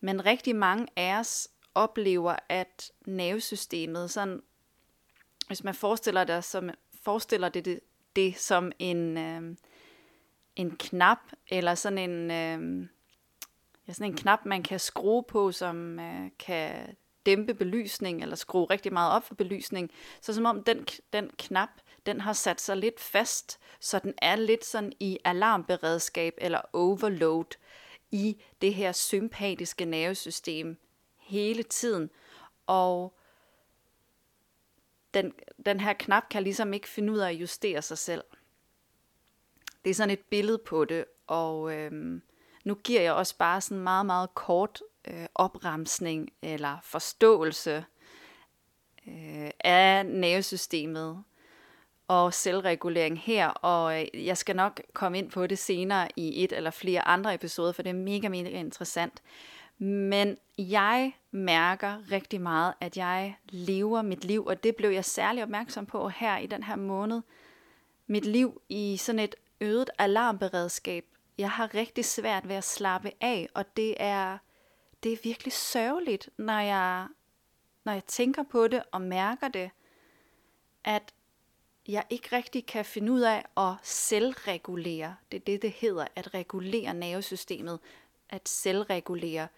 Men 0.00 0.26
rigtig 0.26 0.56
mange 0.56 0.86
af 0.96 1.18
os 1.18 1.48
oplever, 1.74 2.36
at 2.48 2.92
nervesystemet 3.06 4.10
sådan 4.10 4.42
hvis 5.46 5.64
man 5.64 5.74
forestiller 5.74 6.24
det 6.24 6.44
som, 6.44 6.70
forestiller 7.02 7.48
det, 7.48 7.64
det, 7.64 7.80
det 8.16 8.38
som 8.38 8.72
en, 8.78 9.18
øh, 9.18 9.56
en 10.56 10.76
knap, 10.76 11.18
eller 11.48 11.74
sådan 11.74 12.10
en, 12.10 12.30
øh, 12.30 12.88
ja, 13.88 13.92
sådan 13.92 14.12
en 14.12 14.16
knap, 14.16 14.44
man 14.44 14.62
kan 14.62 14.80
skrue 14.80 15.22
på, 15.22 15.52
som 15.52 16.00
øh, 16.00 16.30
kan 16.38 16.96
dæmpe 17.26 17.54
belysning, 17.54 18.22
eller 18.22 18.36
skrue 18.36 18.66
rigtig 18.70 18.92
meget 18.92 19.12
op 19.12 19.24
for 19.24 19.34
belysning. 19.34 19.90
Så 20.20 20.34
som 20.34 20.46
om 20.46 20.64
den, 20.64 20.86
den 21.12 21.30
knap, 21.38 21.68
den 22.06 22.20
har 22.20 22.32
sat 22.32 22.60
sig 22.60 22.76
lidt 22.76 23.00
fast, 23.00 23.58
så 23.80 23.98
den 23.98 24.14
er 24.18 24.36
lidt 24.36 24.64
sådan 24.64 24.92
i 25.00 25.18
alarmberedskab 25.24 26.34
eller 26.38 26.60
overload 26.72 27.56
i 28.10 28.42
det 28.60 28.74
her 28.74 28.92
sympatiske 28.92 29.84
nervesystem 29.84 30.76
hele 31.16 31.62
tiden. 31.62 32.10
Og 32.66 33.14
den, 35.14 35.32
den 35.66 35.80
her 35.80 35.92
knap 35.92 36.28
kan 36.30 36.42
ligesom 36.42 36.72
ikke 36.72 36.88
finde 36.88 37.12
ud 37.12 37.18
af 37.18 37.28
at 37.28 37.34
justere 37.34 37.82
sig 37.82 37.98
selv. 37.98 38.24
Det 39.84 39.90
er 39.90 39.94
sådan 39.94 40.10
et 40.10 40.24
billede 40.30 40.58
på 40.58 40.84
det, 40.84 41.04
og 41.26 41.72
øhm, 41.72 42.22
nu 42.64 42.74
giver 42.74 43.00
jeg 43.00 43.12
også 43.12 43.36
bare 43.36 43.60
sådan 43.60 43.82
meget, 43.82 44.06
meget 44.06 44.34
kort 44.34 44.82
øh, 45.08 45.26
opremsning 45.34 46.32
eller 46.42 46.78
forståelse 46.82 47.84
øh, 49.08 49.50
af 49.64 50.06
nervesystemet 50.06 51.24
og 52.08 52.34
selvregulering 52.34 53.18
her, 53.18 53.48
og 53.48 54.00
øh, 54.00 54.26
jeg 54.26 54.36
skal 54.36 54.56
nok 54.56 54.80
komme 54.92 55.18
ind 55.18 55.30
på 55.30 55.46
det 55.46 55.58
senere 55.58 56.08
i 56.16 56.44
et 56.44 56.52
eller 56.52 56.70
flere 56.70 57.08
andre 57.08 57.34
episoder, 57.34 57.72
for 57.72 57.82
det 57.82 57.90
er 57.90 57.94
mega, 57.94 58.28
mega 58.28 58.48
interessant. 58.48 59.22
Men 59.78 60.36
jeg 60.58 61.12
mærker 61.30 62.12
rigtig 62.12 62.40
meget, 62.40 62.74
at 62.80 62.96
jeg 62.96 63.36
lever 63.48 64.02
mit 64.02 64.24
liv, 64.24 64.46
og 64.46 64.64
det 64.64 64.76
blev 64.76 64.90
jeg 64.90 65.04
særlig 65.04 65.42
opmærksom 65.42 65.86
på 65.86 66.08
her 66.08 66.38
i 66.38 66.46
den 66.46 66.62
her 66.62 66.76
måned. 66.76 67.20
Mit 68.06 68.24
liv 68.24 68.60
i 68.68 68.96
sådan 68.96 69.18
et 69.18 69.34
øget 69.60 69.90
alarmberedskab. 69.98 71.04
Jeg 71.38 71.50
har 71.50 71.74
rigtig 71.74 72.04
svært 72.04 72.48
ved 72.48 72.54
at 72.56 72.64
slappe 72.64 73.12
af, 73.20 73.48
og 73.54 73.76
det 73.76 73.94
er, 73.96 74.38
det 75.02 75.12
er 75.12 75.16
virkelig 75.22 75.52
sørgeligt, 75.52 76.28
når 76.36 76.60
jeg, 76.60 77.06
når 77.84 77.92
jeg 77.92 78.04
tænker 78.04 78.42
på 78.42 78.68
det 78.68 78.82
og 78.92 79.02
mærker 79.02 79.48
det, 79.48 79.70
at 80.84 81.14
jeg 81.88 82.04
ikke 82.10 82.36
rigtig 82.36 82.66
kan 82.66 82.84
finde 82.84 83.12
ud 83.12 83.20
af 83.20 83.44
at 83.56 83.74
selvregulere. 83.82 85.16
Det 85.32 85.36
er 85.36 85.44
det, 85.44 85.62
det 85.62 85.70
hedder, 85.70 86.06
at 86.16 86.34
regulere 86.34 86.94
nervesystemet, 86.94 87.78
at 88.28 88.48
selvregulere. 88.48 89.48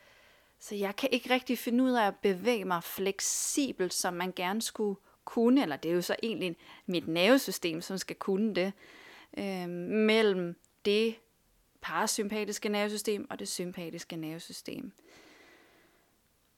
Så 0.58 0.74
jeg 0.74 0.96
kan 0.96 1.08
ikke 1.12 1.30
rigtig 1.30 1.58
finde 1.58 1.84
ud 1.84 1.92
af 1.92 2.06
at 2.06 2.16
bevæge 2.16 2.64
mig 2.64 2.84
fleksibelt, 2.84 3.94
som 3.94 4.14
man 4.14 4.32
gerne 4.36 4.62
skulle 4.62 5.00
kunne, 5.24 5.62
eller 5.62 5.76
det 5.76 5.90
er 5.90 5.94
jo 5.94 6.02
så 6.02 6.16
egentlig 6.22 6.56
mit 6.86 7.08
nervesystem, 7.08 7.80
som 7.80 7.98
skal 7.98 8.16
kunne 8.16 8.54
det, 8.54 8.72
øh, 9.38 9.68
mellem 9.68 10.56
det 10.84 11.14
parasympatiske 11.80 12.68
nervesystem 12.68 13.26
og 13.30 13.38
det 13.38 13.48
sympatiske 13.48 14.16
nervesystem. 14.16 14.92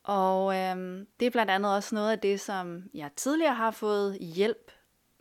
Og 0.05 0.57
øh, 0.57 1.07
det 1.21 1.27
er 1.27 1.31
blandt 1.31 1.51
andet 1.51 1.75
også 1.75 1.95
noget 1.95 2.13
af 2.13 2.19
det, 2.19 2.41
som 2.41 2.83
jeg 2.95 3.11
tidligere 3.17 3.55
har 3.55 3.71
fået 3.71 4.19
hjælp 4.21 4.73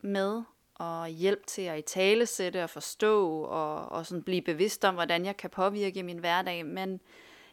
med, 0.02 0.44
og 0.76 1.08
hjælp 1.08 1.48
til 1.48 1.62
at 1.62 1.80
i 1.80 1.82
tale 1.82 2.26
sætte 2.26 2.64
og 2.64 2.70
forstå, 2.70 3.42
og, 3.44 3.92
og 3.92 4.06
sådan 4.06 4.24
blive 4.24 4.42
bevidst 4.42 4.86
om, 4.86 4.94
hvordan 4.94 5.26
jeg 5.26 5.38
kan 5.38 5.50
påvirke 5.50 6.04
min 6.04 6.18
hverdag. 6.18 6.66
Men 6.66 7.00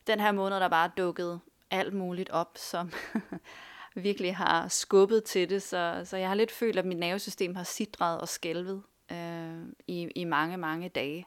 den 0.07 0.21
her 0.21 0.33
måned 0.33 0.61
der 0.61 0.69
bare 0.69 0.91
dukket 0.97 1.41
alt 1.71 1.95
muligt 1.95 2.31
op, 2.31 2.51
som 2.57 2.93
virkelig 3.95 4.37
har 4.37 4.69
skubbet 4.69 5.25
til 5.25 5.51
det, 5.51 5.63
så, 5.63 6.03
så 6.05 6.17
jeg 6.17 6.29
har 6.29 6.35
lidt 6.35 6.53
følt, 6.53 6.79
at 6.79 6.85
mit 6.85 6.99
nervesystem 6.99 7.55
har 7.55 7.65
sidret 7.65 8.21
og 8.21 8.29
skælvet 8.29 8.83
øh, 9.13 9.63
i, 9.87 10.09
i 10.17 10.25
mange, 10.25 10.57
mange 10.57 10.89
dage. 10.89 11.27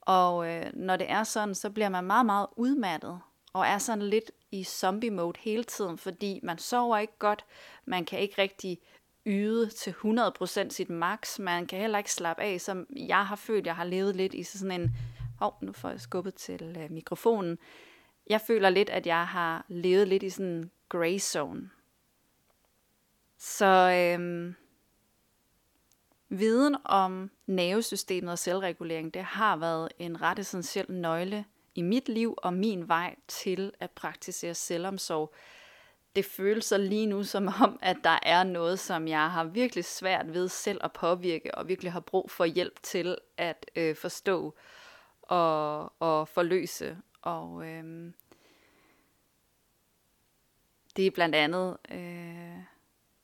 Og 0.00 0.48
øh, 0.48 0.66
når 0.74 0.96
det 0.96 1.10
er 1.10 1.24
sådan, 1.24 1.54
så 1.54 1.70
bliver 1.70 1.88
man 1.88 2.04
meget, 2.04 2.26
meget 2.26 2.46
udmattet, 2.56 3.20
og 3.52 3.66
er 3.66 3.78
sådan 3.78 4.02
lidt 4.02 4.30
i 4.54 4.64
zombie 4.64 5.10
mode 5.10 5.38
hele 5.40 5.64
tiden, 5.64 5.98
fordi 5.98 6.40
man 6.42 6.58
sover 6.58 6.98
ikke 6.98 7.18
godt, 7.18 7.44
man 7.84 8.04
kan 8.04 8.18
ikke 8.18 8.42
rigtig 8.42 8.78
yde 9.26 9.68
til 9.68 9.90
100% 9.90 10.70
sit 10.70 10.90
max. 10.90 11.38
Man 11.38 11.66
kan 11.66 11.80
heller 11.80 11.98
ikke 11.98 12.12
slappe 12.12 12.42
af, 12.42 12.60
som 12.60 12.86
jeg 12.96 13.26
har 13.26 13.36
følt, 13.36 13.66
jeg 13.66 13.76
har 13.76 13.84
levet 13.84 14.16
lidt 14.16 14.34
i 14.34 14.42
sådan 14.42 14.80
en... 14.80 14.96
Åh, 15.40 15.46
oh, 15.46 15.52
nu 15.62 15.72
får 15.72 15.88
jeg 15.88 16.00
skubbet 16.00 16.34
til 16.34 16.76
øh, 16.80 16.90
mikrofonen. 16.90 17.58
Jeg 18.26 18.40
føler 18.40 18.70
lidt, 18.70 18.90
at 18.90 19.06
jeg 19.06 19.26
har 19.26 19.64
levet 19.68 20.08
lidt 20.08 20.22
i 20.22 20.30
sådan 20.30 20.46
en 20.46 20.70
gray 20.88 21.18
zone. 21.18 21.70
Så 23.38 23.90
øhm, 24.16 24.54
viden 26.28 26.76
om 26.84 27.30
nervesystemet 27.46 28.32
og 28.32 28.38
selvregulering, 28.38 29.14
det 29.14 29.24
har 29.24 29.56
været 29.56 29.88
en 29.98 30.22
ret 30.22 30.38
essentiel 30.38 30.86
nøgle 30.88 31.44
i 31.74 31.82
mit 31.82 32.08
liv 32.08 32.34
og 32.36 32.54
min 32.54 32.88
vej 32.88 33.16
til 33.28 33.72
at 33.80 33.90
praktisere 33.90 34.54
selvomsorg. 34.54 35.34
Det 36.16 36.24
føles 36.24 36.64
så 36.64 36.78
lige 36.78 37.06
nu 37.06 37.22
som 37.22 37.48
om, 37.62 37.78
at 37.82 37.96
der 38.04 38.18
er 38.22 38.44
noget, 38.44 38.78
som 38.78 39.08
jeg 39.08 39.30
har 39.30 39.44
virkelig 39.44 39.84
svært 39.84 40.34
ved 40.34 40.48
selv 40.48 40.80
at 40.84 40.92
påvirke, 40.92 41.54
og 41.54 41.68
virkelig 41.68 41.92
har 41.92 42.00
brug 42.00 42.30
for 42.30 42.44
hjælp 42.44 42.82
til 42.82 43.18
at 43.36 43.70
øh, 43.76 43.96
forstå 43.96 44.54
og, 45.22 45.92
og 46.02 46.28
forløse. 46.28 46.98
Og 47.22 47.66
øh, 47.66 48.12
det 50.96 51.06
er 51.06 51.10
blandt 51.10 51.34
andet 51.34 51.76
øh, 51.90 52.73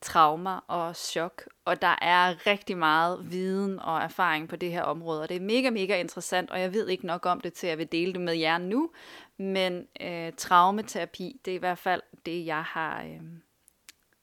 traumer 0.00 0.64
og 0.68 0.96
chok, 0.96 1.48
og 1.64 1.82
der 1.82 1.96
er 2.02 2.46
rigtig 2.46 2.78
meget 2.78 3.30
viden 3.30 3.78
og 3.78 4.00
erfaring 4.00 4.48
på 4.48 4.56
det 4.56 4.70
her 4.70 4.82
område, 4.82 5.22
og 5.22 5.28
det 5.28 5.36
er 5.36 5.40
mega, 5.40 5.70
mega 5.70 6.00
interessant, 6.00 6.50
og 6.50 6.60
jeg 6.60 6.72
ved 6.72 6.88
ikke 6.88 7.06
nok 7.06 7.26
om 7.26 7.40
det 7.40 7.52
til, 7.52 7.66
at 7.66 7.70
jeg 7.70 7.78
vil 7.78 7.92
dele 7.92 8.12
det 8.12 8.20
med 8.20 8.34
jer 8.34 8.58
nu, 8.58 8.90
men 9.36 9.86
øh, 10.00 10.32
traumaterapi, 10.36 11.40
det 11.44 11.50
er 11.50 11.54
i 11.54 11.58
hvert 11.58 11.78
fald 11.78 12.02
det, 12.26 12.46
jeg 12.46 12.62
har, 12.62 13.02
øh, 13.02 13.20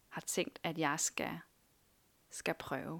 har 0.09 0.21
tænkt, 0.21 0.59
at 0.63 0.77
jeg 0.77 0.95
skal, 0.97 1.39
skal 2.31 2.53
prøve. 2.53 2.99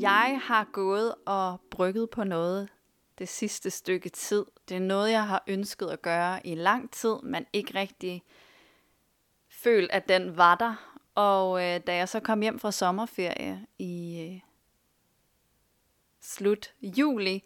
Jeg 0.00 0.40
har 0.42 0.68
gået 0.72 1.14
og 1.26 1.60
brygget 1.70 2.10
på 2.10 2.24
noget 2.24 2.68
det 3.18 3.28
sidste 3.28 3.70
stykke 3.70 4.08
tid. 4.08 4.44
Det 4.70 4.76
er 4.76 4.80
noget, 4.80 5.12
jeg 5.12 5.26
har 5.26 5.44
ønsket 5.46 5.86
at 5.86 6.02
gøre 6.02 6.46
i 6.46 6.54
lang 6.54 6.90
tid, 6.90 7.16
men 7.22 7.46
ikke 7.52 7.74
rigtig 7.74 8.22
følt, 9.48 9.90
at 9.90 10.08
den 10.08 10.36
var 10.36 10.54
der. 10.54 10.74
Og 11.14 11.64
øh, 11.64 11.80
da 11.86 11.96
jeg 11.96 12.08
så 12.08 12.20
kom 12.20 12.40
hjem 12.40 12.58
fra 12.58 12.72
sommerferie 12.72 13.66
i 13.78 14.20
øh, 14.20 14.40
slut 16.20 16.74
juli, 16.82 17.44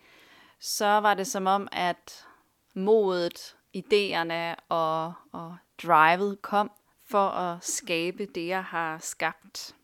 så 0.58 0.86
var 0.86 1.14
det 1.14 1.26
som 1.26 1.46
om, 1.46 1.68
at 1.72 2.26
modet, 2.74 3.56
idéerne 3.76 4.54
og, 4.68 5.12
og 5.32 5.56
drivet 5.82 6.42
kom 6.42 6.70
for 7.04 7.28
at 7.28 7.64
skabe 7.64 8.26
det, 8.26 8.46
jeg 8.46 8.64
har 8.64 8.98
skabt. 8.98 9.76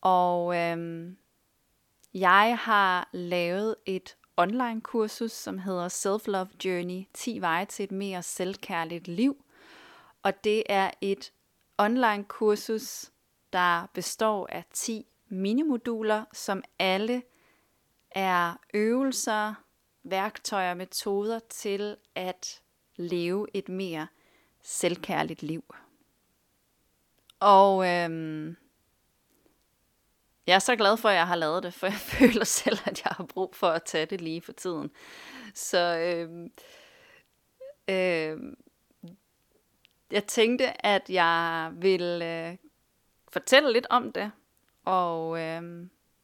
Og 0.00 0.56
øhm, 0.56 1.16
jeg 2.14 2.58
har 2.60 3.08
lavet 3.12 3.76
et 3.86 4.16
online 4.36 4.80
kursus, 4.80 5.32
som 5.32 5.58
hedder 5.58 5.88
Self-Love 5.88 6.56
Journey, 6.64 7.04
10 7.14 7.40
veje 7.40 7.64
til 7.64 7.82
et 7.84 7.92
mere 7.92 8.22
selvkærligt 8.22 9.08
liv. 9.08 9.44
Og 10.22 10.44
det 10.44 10.62
er 10.68 10.90
et 11.00 11.32
online 11.78 12.24
kursus, 12.24 13.10
der 13.52 13.86
består 13.94 14.48
af 14.52 14.64
10 14.72 15.06
minimoduler, 15.28 16.24
som 16.32 16.62
alle 16.78 17.22
er 18.10 18.54
øvelser, 18.74 19.54
værktøjer 20.02 20.70
og 20.70 20.76
metoder 20.76 21.38
til 21.38 21.96
at 22.14 22.62
leve 22.96 23.46
et 23.54 23.68
mere 23.68 24.06
selvkærligt 24.62 25.42
liv. 25.42 25.64
Og 27.40 27.88
øhm, 27.88 28.56
jeg 30.46 30.54
er 30.54 30.58
så 30.58 30.76
glad 30.76 30.96
for, 30.96 31.08
at 31.08 31.14
jeg 31.14 31.26
har 31.26 31.36
lavet 31.36 31.62
det, 31.62 31.74
for 31.74 31.86
jeg 31.86 31.96
føler 32.18 32.44
selv, 32.44 32.78
at 32.84 33.02
jeg 33.04 33.12
har 33.16 33.24
brug 33.24 33.54
for 33.56 33.68
at 33.68 33.82
tage 33.82 34.06
det 34.06 34.20
lige 34.20 34.40
for 34.40 34.52
tiden. 34.52 34.90
Så 35.54 35.98
øh, 35.98 36.50
øh, 37.88 38.38
jeg 40.10 40.24
tænkte, 40.24 40.86
at 40.86 41.10
jeg 41.10 41.70
vil 41.74 42.22
øh, 42.22 42.56
fortælle 43.28 43.72
lidt 43.72 43.86
om 43.90 44.12
det, 44.12 44.32
og 44.84 45.40
øh, 45.40 45.62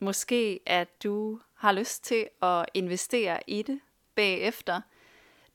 måske 0.00 0.60
at 0.66 1.02
du 1.02 1.40
har 1.54 1.72
lyst 1.72 2.04
til 2.04 2.28
at 2.42 2.66
investere 2.74 3.40
i 3.46 3.62
det 3.62 3.80
bagefter. 4.14 4.80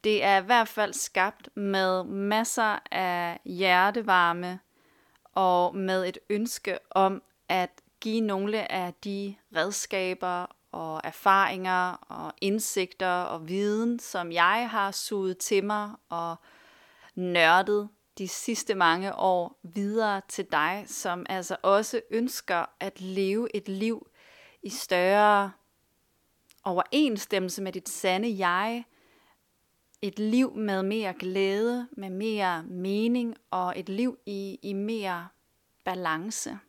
Det 0.03 0.23
er 0.23 0.41
i 0.41 0.45
hvert 0.45 0.67
fald 0.67 0.93
skabt 0.93 1.49
med 1.55 2.03
masser 2.03 2.79
af 2.91 3.39
hjertevarme 3.45 4.59
og 5.23 5.75
med 5.75 6.05
et 6.05 6.17
ønske 6.29 6.79
om 6.91 7.23
at 7.49 7.69
give 8.01 8.21
nogle 8.21 8.71
af 8.71 8.93
de 8.93 9.35
redskaber 9.55 10.45
og 10.71 11.01
erfaringer 11.03 11.91
og 11.91 12.33
indsigter 12.41 13.21
og 13.21 13.47
viden, 13.47 13.99
som 13.99 14.31
jeg 14.31 14.69
har 14.69 14.91
suget 14.91 15.37
til 15.37 15.63
mig 15.63 15.91
og 16.09 16.35
nørdet 17.15 17.89
de 18.17 18.27
sidste 18.27 18.75
mange 18.75 19.15
år 19.15 19.59
videre 19.63 20.21
til 20.27 20.45
dig, 20.51 20.83
som 20.87 21.25
altså 21.29 21.57
også 21.63 22.01
ønsker 22.11 22.65
at 22.79 23.01
leve 23.01 23.55
et 23.55 23.69
liv 23.69 24.07
i 24.63 24.69
større 24.69 25.51
overensstemmelse 26.63 27.61
med 27.61 27.71
dit 27.71 27.89
sande 27.89 28.37
jeg, 28.37 28.85
et 30.01 30.19
liv 30.19 30.55
med 30.55 30.83
mere 30.83 31.13
glæde, 31.13 31.87
med 31.97 32.09
mere 32.09 32.63
mening 32.63 33.35
og 33.51 33.79
et 33.79 33.89
liv 33.89 34.17
i, 34.25 34.59
i 34.61 34.73
mere 34.73 35.27
balance. 35.83 36.59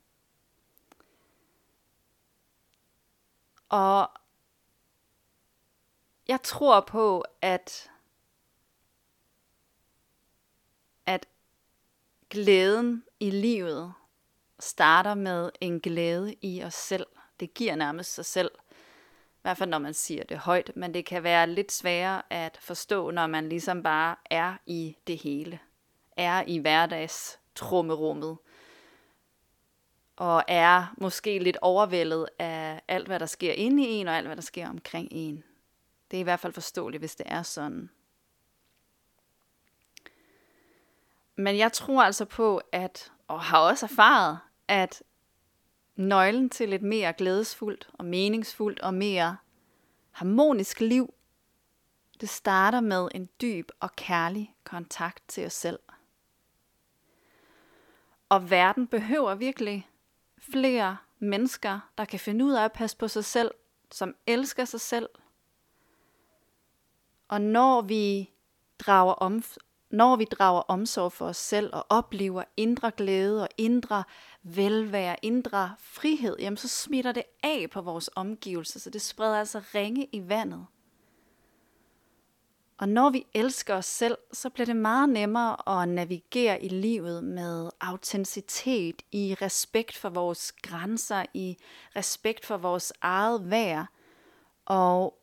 Og 3.68 4.11
jeg 6.29 6.42
tror 6.42 6.81
på, 6.81 7.24
at, 7.42 7.90
at 11.07 11.26
glæden 12.31 13.05
i 13.20 13.31
livet 13.31 13.94
starter 14.61 15.14
med 15.14 15.50
en 15.61 15.81
glæde 15.81 16.35
i 16.35 16.62
os 16.64 16.74
selv. 16.74 17.07
Det 17.40 17.55
giver 17.55 17.76
nærmest 17.76 18.14
sig 18.14 18.24
selv. 18.24 18.50
I 19.37 19.42
hvert 19.42 19.57
fald 19.57 19.70
når 19.70 19.79
man 19.79 19.94
siger 19.94 20.24
det 20.24 20.38
højt, 20.38 20.72
men 20.76 20.94
det 20.94 21.07
kan 21.07 21.22
være 21.22 21.46
lidt 21.46 21.72
sværere 21.72 22.22
at 22.31 22.59
forstå, 22.61 23.11
når 23.11 23.26
man 23.26 23.48
ligesom 23.48 23.83
bare 23.83 24.16
er 24.24 24.55
i 24.66 24.96
det 25.07 25.18
hele. 25.18 25.61
Er 26.16 26.44
i 26.46 26.59
hverdags 26.59 27.38
trummerummet 27.55 28.38
og 30.16 30.42
er 30.48 30.94
måske 30.96 31.38
lidt 31.38 31.57
overvældet 31.61 32.29
af 32.38 32.83
alt, 32.88 33.07
hvad 33.07 33.20
der 33.20 33.26
sker 33.26 33.52
inde 33.52 33.83
i 33.83 33.87
en, 33.87 34.09
og 34.09 34.16
alt, 34.16 34.26
hvad 34.26 34.37
der 34.37 34.42
sker 34.42 34.68
omkring 34.68 35.09
en. 35.11 35.44
Det 36.11 36.16
er 36.16 36.20
i 36.20 36.22
hvert 36.22 36.40
fald 36.40 36.52
forståeligt, 36.52 37.00
hvis 37.00 37.16
det 37.16 37.26
er 37.29 37.42
sådan. 37.42 37.90
Men 41.37 41.59
jeg 41.59 41.72
tror 41.72 42.02
altså 42.02 42.24
på, 42.24 42.61
at, 42.72 43.12
og 43.29 43.40
har 43.40 43.59
også 43.59 43.87
erfaret, 43.87 44.38
at 44.68 45.02
nøglen 45.96 46.50
til 46.50 46.72
et 46.72 46.83
mere 46.83 47.12
glædesfuldt 47.12 47.88
og 47.92 48.05
meningsfuldt 48.05 48.81
og 48.81 48.94
mere 48.94 49.37
harmonisk 50.11 50.81
liv, 50.81 51.14
det 52.20 52.29
starter 52.29 52.81
med 52.81 53.09
en 53.14 53.29
dyb 53.40 53.68
og 53.81 53.96
kærlig 53.96 54.55
kontakt 54.64 55.29
til 55.29 55.46
os 55.46 55.52
selv. 55.52 55.79
Og 58.29 58.50
verden 58.50 58.87
behøver 58.87 59.35
virkelig 59.35 59.88
flere 60.52 60.96
mennesker, 61.18 61.80
der 61.98 62.04
kan 62.04 62.20
finde 62.20 62.44
ud 62.44 62.52
af 62.52 62.64
at 62.64 62.72
passe 62.72 62.96
på 62.96 63.09
sig 63.09 63.24
selv, 63.24 63.50
som 63.92 64.14
elsker 64.26 64.64
sig 64.64 64.80
selv. 64.80 65.09
Og 67.28 67.40
når 67.40 67.82
vi 67.82 68.30
drager, 68.78 69.12
om, 69.12 69.42
når 69.90 70.16
vi 70.16 70.24
drager 70.24 70.61
omsorg 70.61 71.12
for 71.12 71.26
os 71.26 71.37
selv 71.37 71.70
og 71.72 71.87
oplever 71.88 72.44
indre 72.56 72.90
glæde 72.90 73.42
og 73.42 73.48
indre 73.56 74.04
velvære, 74.42 75.16
indre 75.22 75.74
frihed, 75.78 76.37
jamen 76.38 76.56
så 76.56 76.68
smitter 76.68 77.12
det 77.12 77.22
af 77.42 77.66
på 77.72 77.80
vores 77.80 78.11
omgivelser, 78.16 78.80
så 78.80 78.90
det 78.90 79.02
spreder 79.02 79.38
altså 79.38 79.62
ringe 79.74 80.09
i 80.12 80.28
vandet. 80.28 80.66
Og 82.78 82.88
når 82.88 83.10
vi 83.10 83.26
elsker 83.34 83.74
os 83.74 83.86
selv, 83.86 84.18
så 84.32 84.50
bliver 84.50 84.66
det 84.66 84.76
meget 84.76 85.08
nemmere 85.08 85.82
at 85.82 85.88
navigere 85.88 86.62
i 86.62 86.68
livet 86.68 87.24
med 87.24 87.70
autenticitet, 87.80 89.02
i 89.12 89.36
respekt 89.42 89.96
for 89.96 90.08
vores 90.08 90.52
grænser, 90.52 91.24
i 91.34 91.56
respekt 91.96 92.46
for 92.46 92.56
vores 92.56 92.92
eget 93.00 93.50
værd. 93.50 93.86
Og 94.64 95.18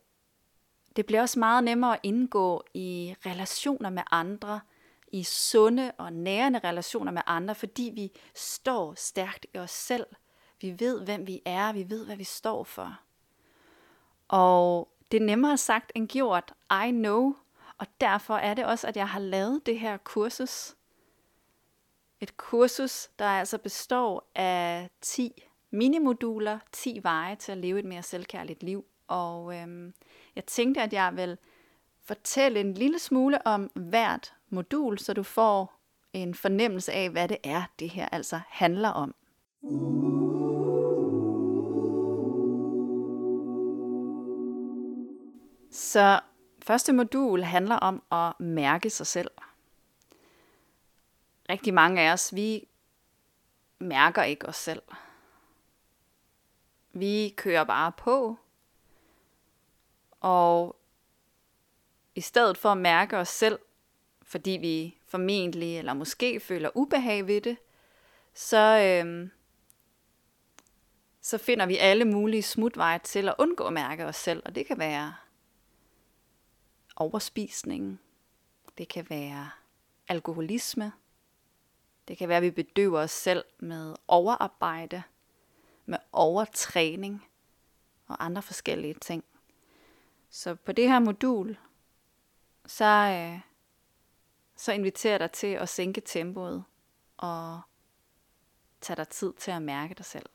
det 0.96 1.06
bliver 1.06 1.20
også 1.20 1.38
meget 1.38 1.64
nemmere 1.64 1.94
at 1.94 2.00
indgå 2.02 2.64
i 2.74 3.14
relationer 3.26 3.90
med 3.90 4.02
andre, 4.10 4.60
i 5.08 5.22
sunde 5.22 5.92
og 5.98 6.12
nærende 6.12 6.60
relationer 6.64 7.12
med 7.12 7.22
andre, 7.26 7.54
fordi 7.54 7.92
vi 7.94 8.12
står 8.34 8.94
stærkt 8.96 9.46
i 9.54 9.58
os 9.58 9.70
selv. 9.70 10.06
Vi 10.60 10.74
ved, 10.78 11.00
hvem 11.04 11.26
vi 11.26 11.42
er, 11.44 11.72
vi 11.72 11.90
ved, 11.90 12.06
hvad 12.06 12.16
vi 12.16 12.24
står 12.24 12.64
for. 12.64 13.00
Og 14.28 14.88
det 15.10 15.22
er 15.22 15.26
nemmere 15.26 15.56
sagt 15.56 15.92
end 15.94 16.08
gjort. 16.08 16.52
I 16.86 16.90
know 16.90 17.34
og 17.78 17.86
derfor 18.00 18.34
er 18.34 18.54
det 18.54 18.64
også, 18.64 18.86
at 18.86 18.96
jeg 18.96 19.08
har 19.08 19.20
lavet 19.20 19.66
det 19.66 19.80
her 19.80 19.96
kursus. 19.96 20.74
Et 22.20 22.36
kursus, 22.36 23.08
der 23.18 23.24
altså 23.24 23.58
består 23.58 24.30
af 24.34 24.90
10 25.00 25.42
minimoduler, 25.70 26.58
10 26.72 27.00
veje 27.02 27.36
til 27.36 27.52
at 27.52 27.58
leve 27.58 27.78
et 27.78 27.84
mere 27.84 28.02
selvkærligt 28.02 28.62
liv. 28.62 28.84
Og 29.08 29.56
øhm, 29.56 29.94
jeg 30.36 30.44
tænkte, 30.46 30.82
at 30.82 30.92
jeg 30.92 31.12
vil 31.16 31.38
fortælle 32.04 32.60
en 32.60 32.74
lille 32.74 32.98
smule 32.98 33.46
om 33.46 33.70
hvert 33.74 34.34
modul, 34.48 34.98
så 34.98 35.12
du 35.12 35.22
får 35.22 35.80
en 36.12 36.34
fornemmelse 36.34 36.92
af, 36.92 37.10
hvad 37.10 37.28
det 37.28 37.38
er, 37.44 37.62
det 37.78 37.90
her 37.90 38.08
altså 38.08 38.40
handler 38.48 38.88
om. 38.88 39.14
Så 45.70 46.20
første 46.64 46.92
modul 46.92 47.42
handler 47.42 47.76
om 47.76 48.02
at 48.12 48.40
mærke 48.40 48.90
sig 48.90 49.06
selv. 49.06 49.30
Rigtig 51.48 51.74
mange 51.74 52.00
af 52.00 52.12
os, 52.12 52.34
vi 52.34 52.68
mærker 53.78 54.22
ikke 54.22 54.46
os 54.46 54.56
selv. 54.56 54.82
Vi 56.92 57.34
kører 57.36 57.64
bare 57.64 57.92
på, 57.92 58.38
og 60.20 60.76
i 62.14 62.20
stedet 62.20 62.58
for 62.58 62.68
at 62.72 62.78
mærke 62.78 63.16
os 63.16 63.28
selv, 63.28 63.58
fordi 64.22 64.50
vi 64.50 64.98
formentlig 65.06 65.78
eller 65.78 65.94
måske 65.94 66.40
føler 66.40 66.70
ubehag 66.74 67.26
ved 67.26 67.40
det, 67.40 67.56
så, 68.34 68.78
øhm, 68.78 69.30
så 71.20 71.38
finder 71.38 71.66
vi 71.66 71.76
alle 71.76 72.04
mulige 72.04 72.42
smutveje 72.42 72.98
til 72.98 73.28
at 73.28 73.34
undgå 73.38 73.64
at 73.64 73.72
mærke 73.72 74.06
os 74.06 74.16
selv. 74.16 74.42
Og 74.44 74.54
det 74.54 74.66
kan 74.66 74.78
være 74.78 75.14
overspisning, 76.96 78.00
det 78.78 78.88
kan 78.88 79.10
være 79.10 79.50
alkoholisme, 80.08 80.92
det 82.08 82.18
kan 82.18 82.28
være, 82.28 82.36
at 82.36 82.42
vi 82.42 82.50
bedøver 82.50 83.00
os 83.00 83.10
selv 83.10 83.44
med 83.58 83.94
overarbejde, 84.08 85.02
med 85.86 85.98
overtræning 86.12 87.26
og 88.06 88.24
andre 88.24 88.42
forskellige 88.42 88.94
ting. 88.94 89.24
Så 90.30 90.54
på 90.54 90.72
det 90.72 90.88
her 90.88 90.98
modul, 90.98 91.58
så, 92.66 92.84
øh, 92.84 93.40
så 94.56 94.72
inviterer 94.72 95.12
jeg 95.12 95.20
dig 95.20 95.30
til 95.30 95.46
at 95.46 95.68
sænke 95.68 96.00
tempoet 96.00 96.64
og 97.16 97.60
tage 98.80 98.96
dig 98.96 99.08
tid 99.08 99.32
til 99.32 99.50
at 99.50 99.62
mærke 99.62 99.94
dig 99.94 100.04
selv. 100.04 100.26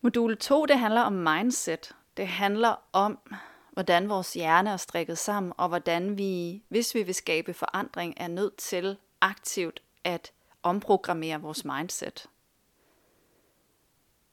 Modul 0.00 0.36
2, 0.36 0.66
det 0.66 0.78
handler 0.78 1.00
om 1.00 1.12
mindset. 1.12 1.96
Det 2.16 2.28
handler 2.28 2.76
om, 2.92 3.18
hvordan 3.72 4.08
vores 4.08 4.32
hjerne 4.32 4.70
er 4.70 4.76
strikket 4.76 5.18
sammen, 5.18 5.52
og 5.56 5.68
hvordan 5.68 6.18
vi, 6.18 6.62
hvis 6.68 6.94
vi 6.94 7.02
vil 7.02 7.14
skabe 7.14 7.54
forandring, 7.54 8.14
er 8.16 8.28
nødt 8.28 8.56
til 8.56 8.96
aktivt 9.20 9.82
at 10.04 10.32
omprogrammere 10.62 11.40
vores 11.40 11.64
mindset. 11.64 12.28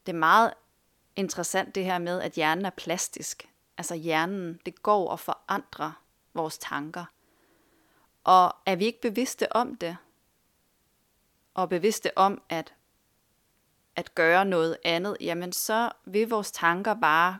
Det 0.05 0.13
er 0.13 0.19
meget 0.19 0.53
interessant 1.15 1.75
det 1.75 1.85
her 1.85 1.97
med, 1.97 2.21
at 2.21 2.31
hjernen 2.31 2.65
er 2.65 2.69
plastisk. 2.69 3.49
Altså 3.77 3.95
hjernen, 3.95 4.59
det 4.65 4.83
går 4.83 5.09
og 5.09 5.19
forandrer 5.19 6.03
vores 6.33 6.57
tanker. 6.57 7.05
Og 8.23 8.55
er 8.65 8.75
vi 8.75 8.85
ikke 8.85 9.01
bevidste 9.01 9.51
om 9.51 9.75
det, 9.75 9.97
og 11.53 11.69
bevidste 11.69 12.17
om 12.17 12.41
at, 12.49 12.73
at 13.95 14.15
gøre 14.15 14.45
noget 14.45 14.77
andet, 14.83 15.17
jamen 15.21 15.51
så 15.53 15.91
vil 16.05 16.29
vores 16.29 16.51
tanker 16.51 16.93
bare 16.93 17.39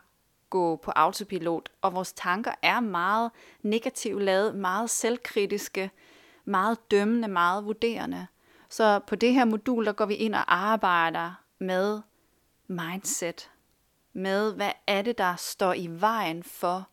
gå 0.50 0.76
på 0.76 0.90
autopilot, 0.96 1.68
og 1.82 1.94
vores 1.94 2.12
tanker 2.12 2.52
er 2.62 2.80
meget 2.80 3.30
negativt 3.62 4.22
lavet, 4.22 4.54
meget 4.54 4.90
selvkritiske, 4.90 5.90
meget 6.44 6.90
dømmende, 6.90 7.28
meget 7.28 7.64
vurderende. 7.64 8.26
Så 8.68 9.00
på 9.06 9.14
det 9.14 9.34
her 9.34 9.44
modul, 9.44 9.86
der 9.86 9.92
går 9.92 10.06
vi 10.06 10.14
ind 10.14 10.34
og 10.34 10.54
arbejder 10.54 11.32
med 11.58 12.00
mindset, 12.66 13.50
med 14.12 14.54
hvad 14.54 14.72
er 14.86 15.02
det, 15.02 15.18
der 15.18 15.36
står 15.36 15.74
i 15.74 15.86
vejen 15.86 16.42
for, 16.42 16.88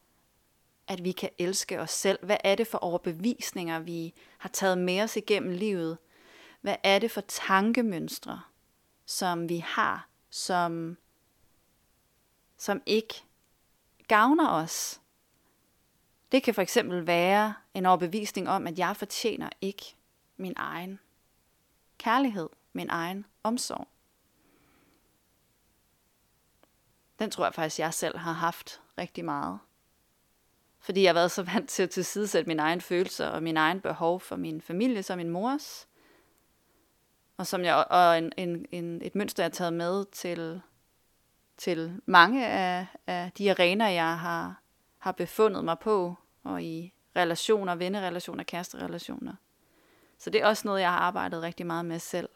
at 0.88 1.04
vi 1.04 1.12
kan 1.12 1.30
elske 1.38 1.80
os 1.80 1.92
selv? 1.92 2.26
Hvad 2.26 2.38
er 2.44 2.56
det 2.56 2.68
for 2.68 2.78
overbevisninger, 2.78 3.80
vi 3.80 4.14
har 4.38 4.50
taget 4.50 4.78
med 4.78 5.02
os 5.02 5.18
igennem 5.18 5.52
livet? 5.52 5.98
Hvad 6.62 6.76
er 6.84 7.00
det 7.00 7.12
for 7.12 7.22
tankemønstre, 7.22 8.42
som 9.06 9.50
vi 9.50 9.58
har, 9.58 10.08
som, 10.30 10.98
som 12.58 12.82
ikke 12.86 13.24
gavner 14.08 14.50
os? 14.50 15.02
Det 16.32 16.44
kan 16.44 16.54
for 16.54 16.62
eksempel 16.62 17.08
være 17.08 17.54
en 17.74 17.86
overbevisning 17.86 18.50
om, 18.50 18.68
at 18.68 18.80
jeg 18.80 18.96
fortjener 18.98 19.50
ikke 19.62 19.96
min 20.38 20.54
egen 20.56 21.00
kærlighed, 21.98 22.50
min 22.74 22.90
egen 22.90 23.26
omsorg. 23.44 23.88
Den 27.20 27.32
tror 27.32 27.44
jeg 27.44 27.54
faktisk, 27.54 27.80
jeg 27.80 27.94
selv 27.94 28.18
har 28.18 28.32
haft 28.32 28.82
rigtig 28.98 29.26
meget. 29.26 29.60
Fordi 30.80 31.02
jeg 31.02 31.10
har 31.10 31.14
været 31.14 31.32
så 31.32 31.44
vant 31.54 31.70
til 31.70 31.84
at 31.84 31.90
tilsidesætte 31.90 32.48
mine 32.48 32.62
egne 32.62 32.82
følelser 32.82 33.28
og 33.28 33.44
mine 33.44 33.60
egne 33.60 33.82
behov 33.82 34.20
for 34.20 34.36
min 34.36 34.62
familie 34.62 35.04
som 35.04 35.18
min 35.18 35.30
mors. 35.30 35.88
Og, 37.38 37.48
som 37.48 37.64
jeg, 37.64 37.86
og 37.90 38.18
en, 38.18 38.32
en, 38.38 38.66
en, 38.72 39.02
et 39.02 39.16
mønster, 39.16 39.44
jeg 39.44 39.46
har 39.46 39.54
taget 39.54 39.74
med 39.74 40.06
til, 40.06 40.62
til 41.58 42.02
mange 42.06 42.48
af, 42.48 42.88
af 43.08 43.32
de 43.38 43.52
arenaer, 43.52 43.90
jeg 43.90 44.20
har, 44.20 44.62
har 44.98 45.12
befundet 45.12 45.66
mig 45.66 45.80
på, 45.80 46.16
og 46.44 46.64
i 46.64 46.94
relationer, 47.16 47.76
vennerelationer, 47.76 48.44
kæresterelationer. 48.44 49.36
Så 50.18 50.30
det 50.30 50.42
er 50.42 50.46
også 50.46 50.68
noget, 50.68 50.82
jeg 50.82 50.92
har 50.92 51.00
arbejdet 51.00 51.42
rigtig 51.42 51.66
meget 51.66 51.86
med 51.86 52.00
selv. 52.00 52.30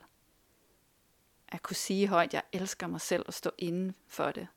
At 1.48 1.64
kunne 1.64 1.76
sige 1.76 2.08
højt, 2.08 2.28
at 2.28 2.34
jeg 2.34 2.44
elsker 2.52 2.88
mig 2.88 3.02
selv 3.02 3.24
og 3.28 3.34
stå 3.34 3.52
inden 3.58 3.96
for 4.08 4.32
det. 4.32 4.48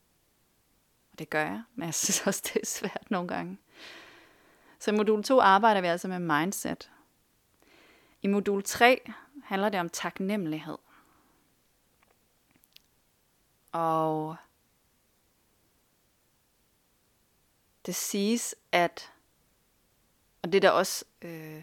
Og 1.12 1.18
det 1.18 1.30
gør 1.30 1.42
jeg, 1.42 1.62
men 1.74 1.86
jeg 1.86 1.94
synes 2.04 2.26
også, 2.26 2.42
det 2.44 2.62
er 2.62 2.66
svært 2.66 3.10
nogle 3.10 3.28
gange. 3.28 3.58
Så 4.78 4.90
i 4.90 4.94
modul 4.94 5.22
2 5.22 5.40
arbejder 5.40 5.80
vi 5.80 5.86
altså 5.86 6.08
med 6.08 6.18
mindset. 6.18 6.90
I 8.22 8.26
modul 8.26 8.62
3 8.62 9.10
handler 9.44 9.68
det 9.68 9.80
om 9.80 9.88
taknemmelighed. 9.88 10.78
Og 13.72 14.36
det 17.86 17.94
siges, 17.94 18.54
at, 18.72 19.12
og 20.42 20.52
det 20.52 20.58
er 20.58 20.60
der 20.60 20.70
også 20.70 21.04
øh, 21.22 21.62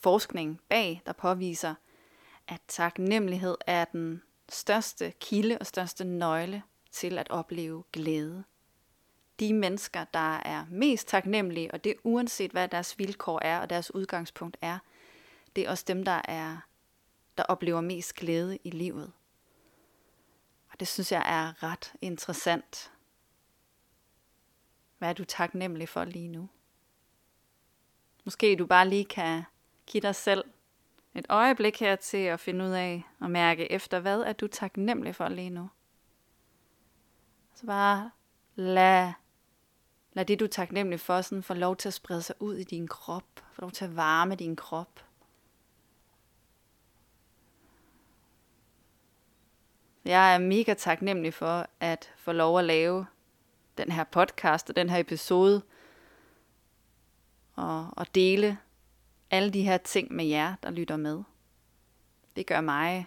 forskning 0.00 0.60
bag, 0.68 1.02
der 1.06 1.12
påviser, 1.12 1.74
at 2.48 2.60
taknemmelighed 2.68 3.56
er 3.66 3.84
den 3.84 4.22
største 4.48 5.12
kilde 5.20 5.58
og 5.58 5.66
største 5.66 6.04
nøgle 6.04 6.62
til 6.92 7.18
at 7.18 7.30
opleve 7.30 7.84
glæde 7.92 8.44
de 9.40 9.54
mennesker, 9.54 10.04
der 10.04 10.36
er 10.36 10.64
mest 10.70 11.08
taknemmelige, 11.08 11.70
og 11.70 11.84
det 11.84 11.90
er 11.90 11.96
uanset 12.04 12.50
hvad 12.50 12.68
deres 12.68 12.98
vilkår 12.98 13.40
er 13.42 13.60
og 13.60 13.70
deres 13.70 13.94
udgangspunkt 13.94 14.56
er, 14.60 14.78
det 15.56 15.66
er 15.66 15.70
også 15.70 15.84
dem, 15.88 16.04
der 16.04 16.20
er 16.24 16.56
der 17.38 17.42
oplever 17.42 17.80
mest 17.80 18.14
glæde 18.14 18.58
i 18.64 18.70
livet. 18.70 19.12
Og 20.72 20.80
det 20.80 20.88
synes 20.88 21.12
jeg 21.12 21.22
er 21.26 21.62
ret 21.62 21.92
interessant. 22.00 22.92
Hvad 24.98 25.08
er 25.08 25.12
du 25.12 25.24
taknemmelig 25.24 25.88
for 25.88 26.04
lige 26.04 26.28
nu? 26.28 26.48
Måske 28.24 28.56
du 28.56 28.66
bare 28.66 28.88
lige 28.88 29.04
kan 29.04 29.42
give 29.86 30.00
dig 30.00 30.14
selv 30.14 30.44
et 31.14 31.26
øjeblik 31.28 31.80
her 31.80 31.96
til 31.96 32.16
at 32.16 32.40
finde 32.40 32.64
ud 32.64 32.70
af 32.70 33.02
og 33.20 33.30
mærke 33.30 33.72
efter, 33.72 34.00
hvad 34.00 34.20
er 34.20 34.32
du 34.32 34.46
taknemmelig 34.46 35.14
for 35.14 35.28
lige 35.28 35.50
nu? 35.50 35.68
Så 37.54 37.66
bare 37.66 38.10
lad 38.54 39.12
Lad 40.16 40.24
det, 40.24 40.40
du 40.40 40.44
er 40.44 40.48
taknemmelig 40.48 41.00
for, 41.00 41.20
sådan 41.20 41.42
få 41.42 41.54
lov 41.54 41.76
til 41.76 41.88
at 41.88 41.94
sprede 41.94 42.22
sig 42.22 42.34
ud 42.40 42.54
i 42.56 42.64
din 42.64 42.88
krop. 42.88 43.24
Få 43.52 43.60
lov 43.60 43.70
til 43.70 43.84
at 43.84 43.96
varme 43.96 44.34
din 44.34 44.56
krop. 44.56 45.04
Jeg 50.04 50.34
er 50.34 50.38
mega 50.38 50.74
taknemmelig 50.74 51.34
for 51.34 51.66
at 51.80 52.12
få 52.16 52.32
lov 52.32 52.58
at 52.58 52.64
lave 52.64 53.06
den 53.78 53.92
her 53.92 54.04
podcast 54.04 54.70
og 54.70 54.76
den 54.76 54.90
her 54.90 54.98
episode. 54.98 55.62
Og, 57.54 57.88
og 57.96 58.14
dele 58.14 58.58
alle 59.30 59.50
de 59.50 59.62
her 59.62 59.76
ting 59.76 60.12
med 60.12 60.24
jer, 60.24 60.54
der 60.62 60.70
lytter 60.70 60.96
med. 60.96 61.22
Det 62.36 62.46
gør 62.46 62.60
mig 62.60 63.06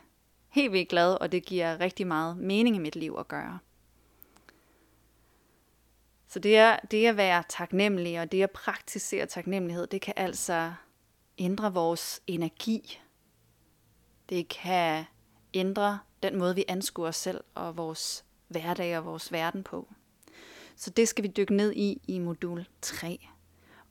helt 0.50 0.72
vildt 0.72 0.90
glad, 0.90 1.14
og 1.22 1.32
det 1.32 1.46
giver 1.46 1.80
rigtig 1.80 2.08
meget 2.08 2.38
mening 2.38 2.76
i 2.76 2.80
mit 2.80 2.96
liv 2.96 3.16
at 3.20 3.28
gøre. 3.28 3.60
Så 6.28 6.40
det, 6.40 6.58
er, 6.58 6.80
det 6.92 7.08
at 7.08 7.18
være 7.18 7.44
taknemmelig 7.50 8.20
og 8.20 8.32
det 8.32 8.44
at 8.44 8.52
praktisere 8.52 9.26
taknemmelighed, 9.26 9.88
det 9.88 10.02
kan 10.02 10.14
altså 10.18 10.74
ændre 11.38 11.74
vores 11.74 12.22
energi. 12.28 13.02
Det 14.30 14.48
kan 14.48 15.06
ændre 15.54 16.00
den 16.24 16.38
måde, 16.38 16.56
vi 16.56 16.66
anskuer 16.68 17.08
os 17.08 17.16
selv 17.16 17.44
og 17.56 17.78
vores 17.78 18.26
hverdag 18.48 18.98
og 18.98 19.06
vores 19.06 19.32
verden 19.32 19.64
på. 19.64 19.94
Så 20.80 20.90
det 20.90 21.08
skal 21.08 21.24
vi 21.24 21.28
dykke 21.28 21.56
ned 21.56 21.74
i 21.76 22.02
i 22.08 22.20
modul 22.20 22.68
3. 22.82 23.28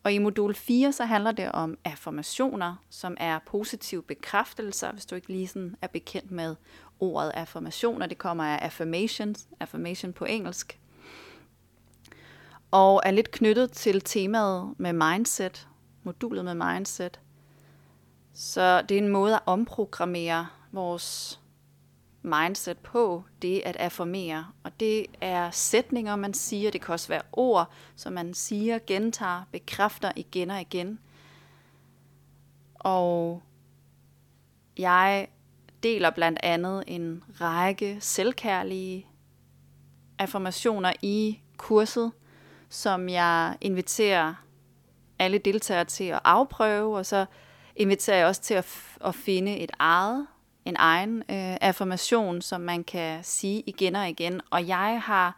Og 0.03 0.13
i 0.13 0.19
modul 0.19 0.55
4, 0.55 0.93
så 0.93 1.05
handler 1.05 1.33
det 1.33 1.53
om 1.53 1.79
affirmationer, 1.85 2.77
som 2.91 3.17
er 3.21 3.39
positive 3.47 4.03
bekræftelser, 4.03 4.93
hvis 4.93 5.07
du 5.07 5.15
ikke 5.15 5.29
lige 5.29 5.49
sådan 5.49 5.77
er 5.83 5.87
bekendt 5.87 6.31
med 6.31 6.57
ordet 7.01 7.31
affirmationer. 7.35 8.07
Det 8.07 8.19
kommer 8.19 8.45
af 8.45 8.65
affirmations, 8.65 9.49
affirmation 9.61 10.13
på 10.13 10.25
engelsk. 10.25 10.81
Og 12.71 13.03
er 13.05 13.11
lidt 13.11 13.31
knyttet 13.31 13.73
til 13.73 14.01
temaet 14.01 14.75
med 14.79 14.93
mindset, 14.93 15.69
modulet 16.03 16.45
med 16.45 16.55
mindset. 16.55 17.21
Så 18.35 18.83
det 18.83 18.95
er 18.95 18.99
en 18.99 19.09
måde 19.09 19.35
at 19.35 19.43
omprogrammere 19.47 20.47
vores 20.73 21.41
mindset 22.29 22.79
på, 22.79 23.25
det 23.43 23.63
at 23.65 23.77
affirmere. 23.77 24.47
Og 24.63 24.81
det 24.81 25.07
er 25.21 25.51
sætninger, 25.51 26.17
man 26.17 26.35
siger. 26.35 26.71
Det 26.71 26.81
kan 26.81 26.93
også 26.93 27.09
være 27.09 27.23
ord, 27.33 27.71
som 27.97 28.13
man 28.13 28.35
siger, 28.35 28.79
gentager, 28.87 29.43
bekræfter 29.53 30.13
igen 30.17 30.51
og 30.51 30.61
igen. 30.61 30.99
Og 32.75 33.43
jeg 34.79 35.29
deler 35.83 36.11
blandt 36.11 36.39
andet 36.43 36.85
en 36.87 37.25
række 37.41 37.97
selvkærlige 38.01 39.07
affirmationer 40.19 40.93
i 41.03 41.41
kurset, 41.57 42.13
som 42.69 43.09
jeg 43.09 43.57
inviterer 43.61 44.35
alle 45.19 45.39
deltagere 45.39 45.85
til 45.85 46.05
at 46.05 46.21
afprøve, 46.25 46.97
og 46.97 47.07
så 47.07 47.27
inviterer 47.77 48.17
jeg 48.17 48.27
også 48.27 48.43
til 48.43 48.55
at, 48.55 48.77
at 49.05 49.15
finde 49.15 49.59
et 49.59 49.71
eget 49.79 50.27
en 50.69 50.77
egen 50.79 51.19
øh, 51.19 51.57
affirmation, 51.61 52.43
som 52.43 52.61
man 52.61 52.85
kan 52.85 53.25
sige 53.25 53.63
igen 53.67 53.97
og 53.97 54.09
igen. 54.09 54.41
Og 54.51 54.69
jeg 54.69 55.03
har, 55.05 55.37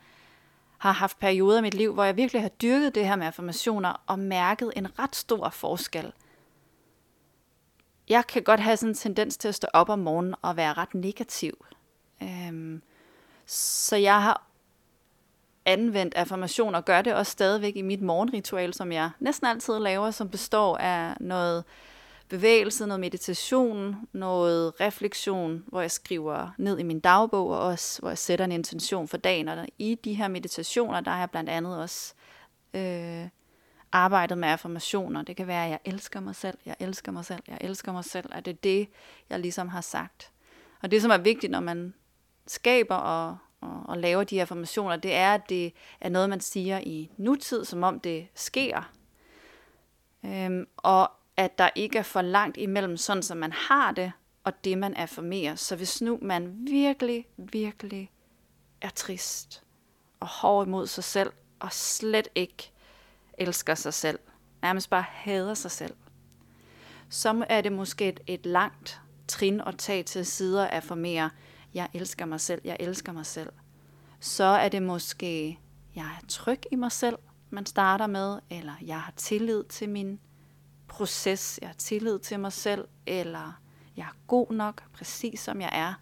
har 0.79 0.93
haft 0.93 1.19
perioder 1.19 1.59
i 1.59 1.63
mit 1.63 1.75
liv, 1.75 1.95
hvor 1.95 2.05
jeg 2.05 2.17
virkelig 2.17 2.43
har 2.43 2.49
dyrket 2.49 2.95
det 2.95 3.07
her 3.07 3.17
med 3.17 3.27
affirmationer 3.27 4.03
og 4.07 4.19
mærket 4.19 4.73
en 4.77 4.99
ret 4.99 5.17
stor 5.17 5.49
forskel. 5.49 6.13
Jeg 8.09 8.27
kan 8.27 8.43
godt 8.43 8.61
have 8.61 8.77
sådan 8.77 8.91
en 8.91 8.95
tendens 8.95 9.37
til 9.37 9.49
at 9.49 9.55
stå 9.55 9.69
op 9.73 9.89
om 9.89 9.99
morgenen 9.99 10.35
og 10.43 10.57
være 10.57 10.73
ret 10.73 10.95
negativ. 10.95 11.67
Øhm, 12.23 12.83
så 13.47 13.97
jeg 13.97 14.23
har 14.23 14.47
anvendt 15.65 16.15
affirmationer 16.15 16.79
og 16.79 16.85
gør 16.85 17.03
det 17.03 17.15
også 17.15 17.33
stadigvæk 17.33 17.77
i 17.77 17.83
mit 17.83 18.03
morgenritual, 18.03 18.75
som 18.75 18.93
jeg 18.93 19.11
næsten 19.21 19.47
altid 19.47 19.79
laver, 19.79 20.11
som 20.11 20.29
består 20.29 20.77
af 20.77 21.17
noget 21.21 21.59
øh, 21.59 21.90
bevægelse, 22.31 22.87
noget 22.87 23.01
meditation, 23.01 23.97
noget 24.13 24.81
refleksion, 24.81 25.65
hvor 25.67 25.81
jeg 25.81 25.91
skriver 25.91 26.51
ned 26.59 26.79
i 26.79 26.83
min 26.83 27.01
dagbog, 27.01 27.49
og 27.49 27.59
også 27.59 28.01
hvor 28.01 28.09
jeg 28.09 28.19
sætter 28.19 28.45
en 28.45 28.53
intention 28.53 29.09
for 29.09 29.17
dagen. 29.17 29.49
Og 29.49 29.67
i 29.79 29.95
de 29.95 30.15
her 30.15 30.29
meditationer, 30.29 31.01
der 31.01 31.11
har 31.11 31.19
jeg 31.19 31.31
blandt 31.31 31.51
andet 31.51 31.79
også 31.79 32.15
øh, 32.75 33.29
arbejdet 33.93 34.39
med 34.39 34.49
affirmationer. 34.49 35.23
Det 35.23 35.37
kan 35.37 35.47
være, 35.47 35.65
at 35.65 35.71
jeg 35.71 35.79
elsker 35.85 36.21
mig 36.21 36.35
selv, 36.35 36.59
jeg 36.67 36.77
elsker 36.81 37.13
mig 37.13 37.25
selv, 37.25 37.43
jeg 37.49 37.59
elsker 37.61 37.93
mig 37.93 38.05
selv, 38.05 38.31
at 38.33 38.45
det 38.45 38.51
er 38.51 38.59
det, 38.63 38.89
jeg 39.31 39.39
ligesom 39.39 39.69
har 39.69 39.81
sagt. 39.81 40.33
Og 40.83 40.91
det, 40.91 41.03
som 41.03 41.11
er 41.11 41.19
vigtigt, 41.19 41.51
når 41.51 41.61
man 41.61 41.95
skaber 42.47 42.95
og, 42.95 43.39
og, 43.61 43.83
og 43.85 43.99
laver 43.99 44.25
de 44.25 44.41
affirmationer, 44.41 44.97
det 44.97 45.15
er, 45.15 45.35
at 45.35 45.49
det 45.49 45.73
er 46.01 46.09
noget, 46.09 46.31
man 46.31 46.41
siger 46.41 46.79
i 46.79 47.11
nutid, 47.17 47.65
som 47.65 47.83
om 47.83 48.01
det 48.01 48.27
sker. 48.35 48.91
Øhm, 50.25 50.67
og 50.77 51.11
at 51.41 51.59
der 51.59 51.71
ikke 51.75 51.99
er 51.99 52.03
for 52.03 52.23
langt 52.23 52.57
imellem 52.57 52.97
sådan, 52.97 53.23
som 53.23 53.37
man 53.37 53.53
har 53.53 53.93
det, 53.93 54.13
og 54.45 54.65
det, 54.65 54.79
man 54.79 54.95
affirmerer. 54.95 55.55
Så 55.55 55.77
hvis 55.77 56.03
nu 56.03 56.19
man 56.23 56.57
virkelig, 56.67 57.27
virkelig 57.37 58.11
er 58.81 58.89
trist 58.89 59.63
og 60.21 60.27
hård 60.29 60.67
imod 60.67 60.87
sig 60.87 61.05
selv, 61.05 61.33
og 61.61 61.73
slet 61.73 62.29
ikke 62.35 62.73
elsker 63.39 63.75
sig 63.75 63.95
selv, 63.95 64.19
nærmest 64.63 64.91
bare 64.91 65.05
hader 65.09 65.55
sig 65.55 65.71
selv, 65.71 65.95
så 67.09 67.45
er 67.49 67.61
det 67.61 67.73
måske 67.73 68.09
et, 68.09 68.21
et 68.27 68.47
langt 68.47 69.01
trin 69.29 69.61
at 69.61 69.79
tage 69.79 70.03
til 70.03 70.27
sider 70.27 70.67
af 70.67 70.77
affirmere, 70.77 71.31
jeg 71.75 71.89
elsker 71.95 72.25
mig 72.25 72.41
selv, 72.41 72.61
jeg 72.65 72.77
elsker 72.81 73.13
mig 73.13 73.27
selv. 73.27 73.53
Så 74.21 74.45
er 74.45 74.69
det 74.69 74.83
måske, 74.83 75.59
jeg 75.95 76.05
er 76.05 76.27
tryg 76.29 76.61
i 76.73 76.77
mig 76.77 76.93
selv, 76.93 77.17
man 77.51 77.67
starter 77.67 78.07
med, 78.07 78.39
eller 78.51 78.75
jeg 78.83 79.01
har 79.01 79.13
tillid 79.17 79.65
til 79.65 79.89
min 79.89 80.21
proces, 80.91 81.59
jeg 81.63 81.69
har 81.69 81.75
tillid 81.75 82.19
til 82.19 82.41
mig 82.41 82.53
selv, 82.53 82.89
eller 83.07 83.61
jeg 83.97 84.03
er 84.03 84.17
god 84.27 84.53
nok, 84.53 84.83
præcis 84.93 85.41
som 85.41 85.61
jeg 85.61 85.71
er. 85.73 85.95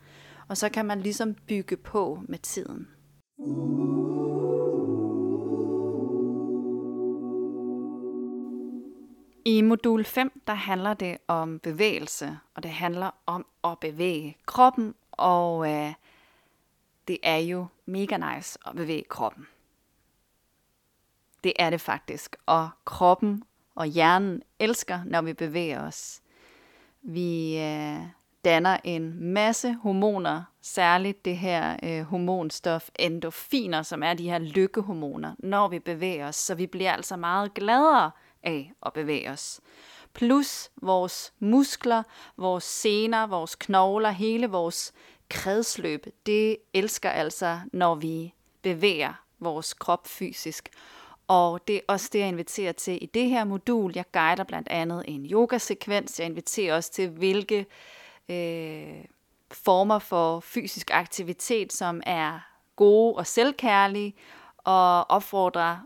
Og 0.48 0.56
så 0.56 0.68
kan 0.68 0.86
man 0.86 1.00
ligesom 1.00 1.34
bygge 1.34 1.76
på 1.76 2.22
med 2.28 2.38
tiden. 2.38 2.88
I 9.44 9.62
modul 9.62 10.04
5, 10.04 10.42
der 10.46 10.54
handler 10.54 10.94
det 10.94 11.18
om 11.28 11.58
bevægelse, 11.58 12.38
og 12.54 12.62
det 12.62 12.70
handler 12.70 13.10
om 13.26 13.46
at 13.64 13.78
bevæge 13.78 14.36
kroppen, 14.46 14.94
og 15.12 15.70
øh, 15.70 15.94
det 17.08 17.18
er 17.22 17.36
jo 17.36 17.66
mega 17.86 18.16
nice 18.16 18.58
at 18.66 18.76
bevæge 18.76 19.04
kroppen. 19.08 19.46
Det 21.44 21.52
er 21.58 21.70
det 21.70 21.80
faktisk, 21.80 22.36
og 22.46 22.70
kroppen 22.84 23.42
og 23.78 23.86
hjernen 23.86 24.42
elsker, 24.58 25.00
når 25.06 25.22
vi 25.22 25.32
bevæger 25.32 25.86
os. 25.86 26.20
Vi 27.02 27.58
øh, 27.58 28.00
danner 28.44 28.76
en 28.84 29.32
masse 29.32 29.72
hormoner, 29.82 30.42
særligt 30.60 31.24
det 31.24 31.36
her 31.36 31.76
øh, 31.82 32.02
hormonstof 32.02 32.88
endorfiner, 32.98 33.82
som 33.82 34.02
er 34.02 34.14
de 34.14 34.30
her 34.30 34.38
lykkehormoner, 34.38 35.34
når 35.38 35.68
vi 35.68 35.78
bevæger 35.78 36.28
os. 36.28 36.36
Så 36.36 36.54
vi 36.54 36.66
bliver 36.66 36.92
altså 36.92 37.16
meget 37.16 37.54
gladere 37.54 38.10
af 38.42 38.72
at 38.86 38.92
bevæge 38.92 39.30
os. 39.30 39.60
Plus 40.12 40.70
vores 40.82 41.32
muskler, 41.38 42.02
vores 42.36 42.64
sener, 42.64 43.26
vores 43.26 43.54
knogler, 43.54 44.10
hele 44.10 44.46
vores 44.46 44.92
kredsløb, 45.28 46.06
det 46.26 46.56
elsker 46.74 47.10
altså, 47.10 47.60
når 47.72 47.94
vi 47.94 48.34
bevæger 48.62 49.12
vores 49.40 49.74
krop 49.74 50.06
fysisk. 50.06 50.68
Og 51.28 51.68
det 51.68 51.76
er 51.76 51.80
også 51.88 52.08
det, 52.12 52.18
jeg 52.18 52.28
inviterer 52.28 52.72
til 52.72 52.98
i 53.02 53.06
det 53.06 53.28
her 53.28 53.44
modul. 53.44 53.92
Jeg 53.94 54.04
guider 54.12 54.44
blandt 54.44 54.68
andet 54.68 55.04
en 55.08 55.26
yogasekvens. 55.26 56.18
Jeg 56.18 56.26
inviterer 56.26 56.76
også 56.76 56.92
til, 56.92 57.08
hvilke 57.08 57.66
øh, 58.28 59.04
former 59.50 59.98
for 59.98 60.40
fysisk 60.40 60.90
aktivitet, 60.92 61.72
som 61.72 62.02
er 62.06 62.40
gode 62.76 63.14
og 63.14 63.26
selvkærlige, 63.26 64.14
og 64.56 65.10
opfordrer 65.10 65.78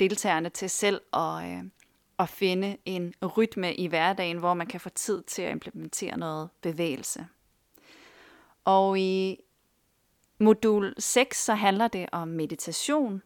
deltagerne 0.00 0.48
til 0.48 0.70
selv 0.70 1.00
at, 1.12 1.44
øh, 1.44 1.64
at 2.18 2.28
finde 2.28 2.76
en 2.84 3.14
rytme 3.36 3.74
i 3.74 3.86
hverdagen, 3.86 4.38
hvor 4.38 4.54
man 4.54 4.66
kan 4.66 4.80
få 4.80 4.88
tid 4.88 5.22
til 5.22 5.42
at 5.42 5.52
implementere 5.52 6.18
noget 6.18 6.48
bevægelse. 6.60 7.26
Og 8.64 8.98
i 8.98 9.38
modul 10.38 10.94
6, 10.98 11.44
så 11.44 11.54
handler 11.54 11.88
det 11.88 12.08
om 12.12 12.28
meditation, 12.28 13.22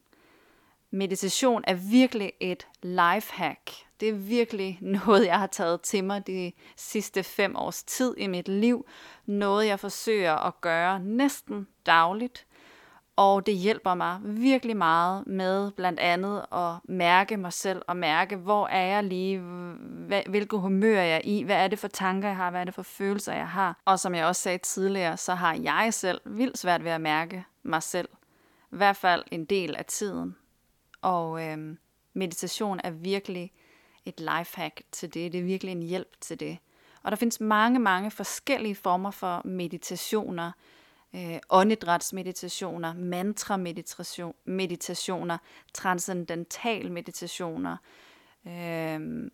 meditation 0.90 1.64
er 1.66 1.75
virkelig 1.75 2.33
et 2.40 2.66
lifehack. 2.83 3.70
Det 4.01 4.09
er 4.09 4.12
virkelig 4.12 4.79
noget, 5.07 5.27
jeg 5.27 5.38
har 5.38 5.46
taget 5.46 5.81
til 5.81 6.05
mig 6.05 6.27
de 6.27 6.53
sidste 6.77 7.22
fem 7.22 7.57
års 7.57 7.83
tid 7.83 8.14
i 8.18 8.27
mit 8.27 8.49
liv. 8.49 8.87
Noget, 9.27 9.66
jeg 9.66 9.81
forsøger 9.81 10.35
at 10.35 10.61
gøre 10.61 11.01
næsten 11.01 11.66
dagligt. 11.87 12.46
Og 13.16 13.46
det 13.46 13.55
hjælper 13.55 13.94
mig 13.94 14.18
virkelig 14.22 14.77
meget 14.77 15.27
med 15.27 15.70
blandt 15.70 16.01
andet 16.01 16.44
at 16.53 16.72
mærke 16.85 17.37
mig 17.37 17.53
selv 17.53 17.83
og 17.88 17.96
mærke, 17.96 18.37
hvor 18.37 18.66
er 18.66 18.87
jeg 18.87 19.05
lige, 19.05 19.38
hvilket 20.27 20.61
humør 20.61 21.01
jeg 21.01 21.16
er 21.16 21.20
i, 21.25 21.42
hvad 21.42 21.57
er 21.57 21.68
det 21.68 21.79
for 21.79 21.88
tanker, 21.88 22.29
jeg 22.29 22.37
har, 22.37 22.51
hvad 22.51 22.61
er 22.61 22.64
det 22.64 22.75
for 22.75 22.83
følelser, 22.83 23.33
jeg 23.33 23.49
har. 23.49 23.81
Og 23.85 23.99
som 24.01 24.14
jeg 24.14 24.27
også 24.27 24.42
sagde 24.42 24.59
tidligere, 24.59 25.16
så 25.16 25.35
har 25.35 25.55
jeg 25.55 25.94
selv 25.94 26.20
vildt 26.25 26.59
svært 26.59 26.85
ved 26.85 26.90
at 26.90 27.01
mærke 27.01 27.44
mig 27.62 27.83
selv. 27.83 28.09
I 28.72 28.77
hvert 28.77 28.96
fald 28.96 29.25
en 29.31 29.44
del 29.44 29.77
af 29.77 29.85
tiden. 29.85 30.37
Og 31.00 31.44
øh, 31.44 31.76
meditation 32.14 32.80
er 32.85 32.90
virkelig 32.90 33.52
et 34.04 34.20
lifehack 34.20 34.82
til 34.92 35.14
det. 35.14 35.32
Det 35.32 35.40
er 35.40 35.44
virkelig 35.44 35.72
en 35.72 35.82
hjælp 35.82 36.20
til 36.20 36.40
det. 36.40 36.59
Og 37.02 37.11
der 37.11 37.16
findes 37.16 37.40
mange, 37.40 37.78
mange 37.78 38.11
forskellige 38.11 38.74
former 38.74 39.11
for 39.11 39.42
meditationer. 39.44 40.52
Øh, 41.14 41.38
åndedrætsmeditationer, 41.50 42.94
mantra-meditationer, 42.94 44.32
meditationer, 44.44 45.38
transcendental 45.74 46.92
meditationer, 46.92 47.76
øh, 48.46 49.30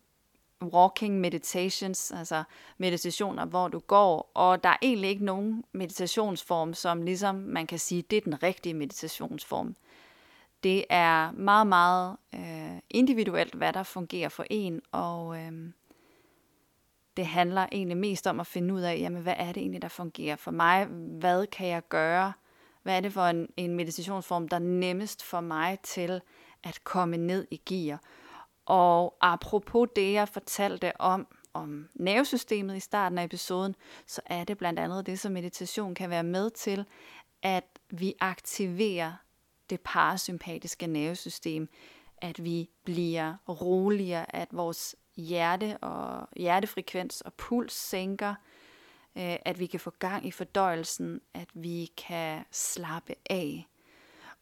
walking 0.63 1.19
meditations, 1.19 2.11
altså 2.11 2.43
meditationer, 2.77 3.45
hvor 3.45 3.67
du 3.67 3.79
går, 3.79 4.31
og 4.33 4.63
der 4.63 4.69
er 4.69 4.77
egentlig 4.81 5.09
ikke 5.09 5.25
nogen 5.25 5.63
meditationsform, 5.71 6.73
som 6.73 7.01
ligesom 7.01 7.35
man 7.35 7.67
kan 7.67 7.79
sige, 7.79 8.01
det 8.01 8.17
er 8.17 8.21
den 8.21 8.43
rigtige 8.43 8.73
meditationsform. 8.73 9.75
Det 10.63 10.85
er 10.89 11.31
meget, 11.31 11.67
meget 11.67 12.17
øh, 12.35 12.79
individuelt, 12.89 13.55
hvad 13.55 13.73
der 13.73 13.83
fungerer 13.83 14.29
for 14.29 14.45
en, 14.49 14.81
og 14.91 15.37
øh, 15.37 15.51
det 17.17 17.25
handler 17.25 17.67
egentlig 17.71 17.97
mest 17.97 18.27
om 18.27 18.39
at 18.39 18.47
finde 18.47 18.73
ud 18.73 18.81
af, 18.81 18.97
jamen, 18.99 19.21
hvad 19.21 19.35
er 19.37 19.51
det 19.51 19.57
egentlig, 19.57 19.81
der 19.81 19.87
fungerer 19.87 20.35
for 20.35 20.51
mig? 20.51 20.85
Hvad 21.19 21.47
kan 21.47 21.67
jeg 21.67 21.81
gøre? 21.89 22.33
Hvad 22.83 22.97
er 22.97 22.99
det 22.99 23.13
for 23.13 23.21
en, 23.21 23.47
en 23.57 23.75
meditationsform, 23.75 24.47
der 24.47 24.55
er 24.55 24.61
nemmest 24.61 25.23
for 25.23 25.41
mig 25.41 25.79
til 25.83 26.21
at 26.63 26.83
komme 26.83 27.17
ned 27.17 27.47
i 27.51 27.61
gear? 27.65 28.01
Og 28.65 29.17
apropos 29.21 29.89
det, 29.95 30.13
jeg 30.13 30.27
fortalte 30.27 31.01
om, 31.01 31.27
om 31.53 31.89
nervesystemet 31.93 32.75
i 32.75 32.79
starten 32.79 33.17
af 33.17 33.23
episoden, 33.23 33.75
så 34.07 34.21
er 34.25 34.43
det 34.43 34.57
blandt 34.57 34.79
andet 34.79 35.05
det, 35.05 35.19
som 35.19 35.31
meditation 35.31 35.95
kan 35.95 36.09
være 36.09 36.23
med 36.23 36.49
til, 36.49 36.85
at 37.43 37.65
vi 37.89 38.13
aktiverer 38.19 39.13
det 39.73 39.81
parasympatiske 39.81 40.87
nervesystem, 40.87 41.69
at 42.17 42.43
vi 42.43 42.69
bliver 42.83 43.35
roligere, 43.49 44.35
at 44.35 44.47
vores 44.51 44.95
hjerte 45.15 45.77
og 45.77 46.27
hjertefrekvens 46.37 47.21
og 47.21 47.33
puls 47.33 47.73
sænker, 47.73 48.35
øh, 49.15 49.35
at 49.45 49.59
vi 49.59 49.65
kan 49.65 49.79
få 49.79 49.89
gang 49.99 50.27
i 50.27 50.31
fordøjelsen, 50.31 51.21
at 51.33 51.47
vi 51.53 51.91
kan 51.97 52.45
slappe 52.51 53.15
af. 53.29 53.67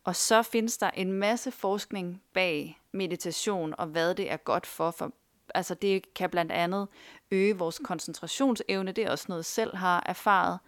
Og 0.04 0.16
så 0.16 0.44
findes 0.44 0.78
der 0.78 0.90
en 0.90 1.14
masse 1.14 1.52
forskning 1.52 2.22
bag 2.34 2.80
meditation 2.92 3.74
og 3.78 3.88
hvad 3.88 4.16
det 4.16 4.32
er 4.32 4.38
godt 4.38 4.66
for. 4.66 4.92
for 4.92 5.12
altså 5.56 5.74
det 5.76 6.14
kan 6.14 6.30
blandt 6.30 6.52
andet 6.52 6.88
øge 7.32 7.58
vores 7.58 7.80
koncentrationsevne, 7.84 8.92
det 8.92 9.06
er 9.06 9.12
også 9.12 9.26
noget 9.30 9.46
selv 9.46 9.76
har 9.76 10.04
erfaret. 10.06 10.60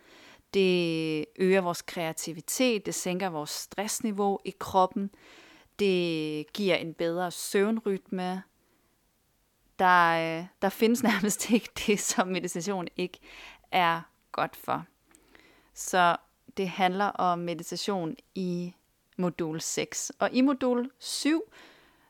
Det 0.53 1.25
øger 1.35 1.61
vores 1.61 1.81
kreativitet, 1.81 2.85
det 2.85 2.95
sænker 2.95 3.29
vores 3.29 3.49
stressniveau 3.49 4.39
i 4.45 4.53
kroppen, 4.59 5.09
det 5.79 6.53
giver 6.53 6.75
en 6.75 6.93
bedre 6.93 7.31
søvnrytme. 7.31 8.43
Der, 9.79 10.37
øh, 10.39 10.45
der 10.61 10.69
findes 10.69 11.03
nærmest 11.13 11.51
ikke 11.51 11.69
det, 11.87 11.99
som 11.99 12.27
meditation 12.27 12.87
ikke 12.95 13.19
er 13.71 14.01
godt 14.31 14.55
for. 14.55 14.85
Så 15.73 16.17
det 16.57 16.69
handler 16.69 17.05
om 17.05 17.39
meditation 17.39 18.15
i 18.35 18.73
modul 19.17 19.61
6. 19.61 20.11
Og 20.19 20.31
i 20.31 20.41
modul 20.41 20.91
7, 20.99 21.41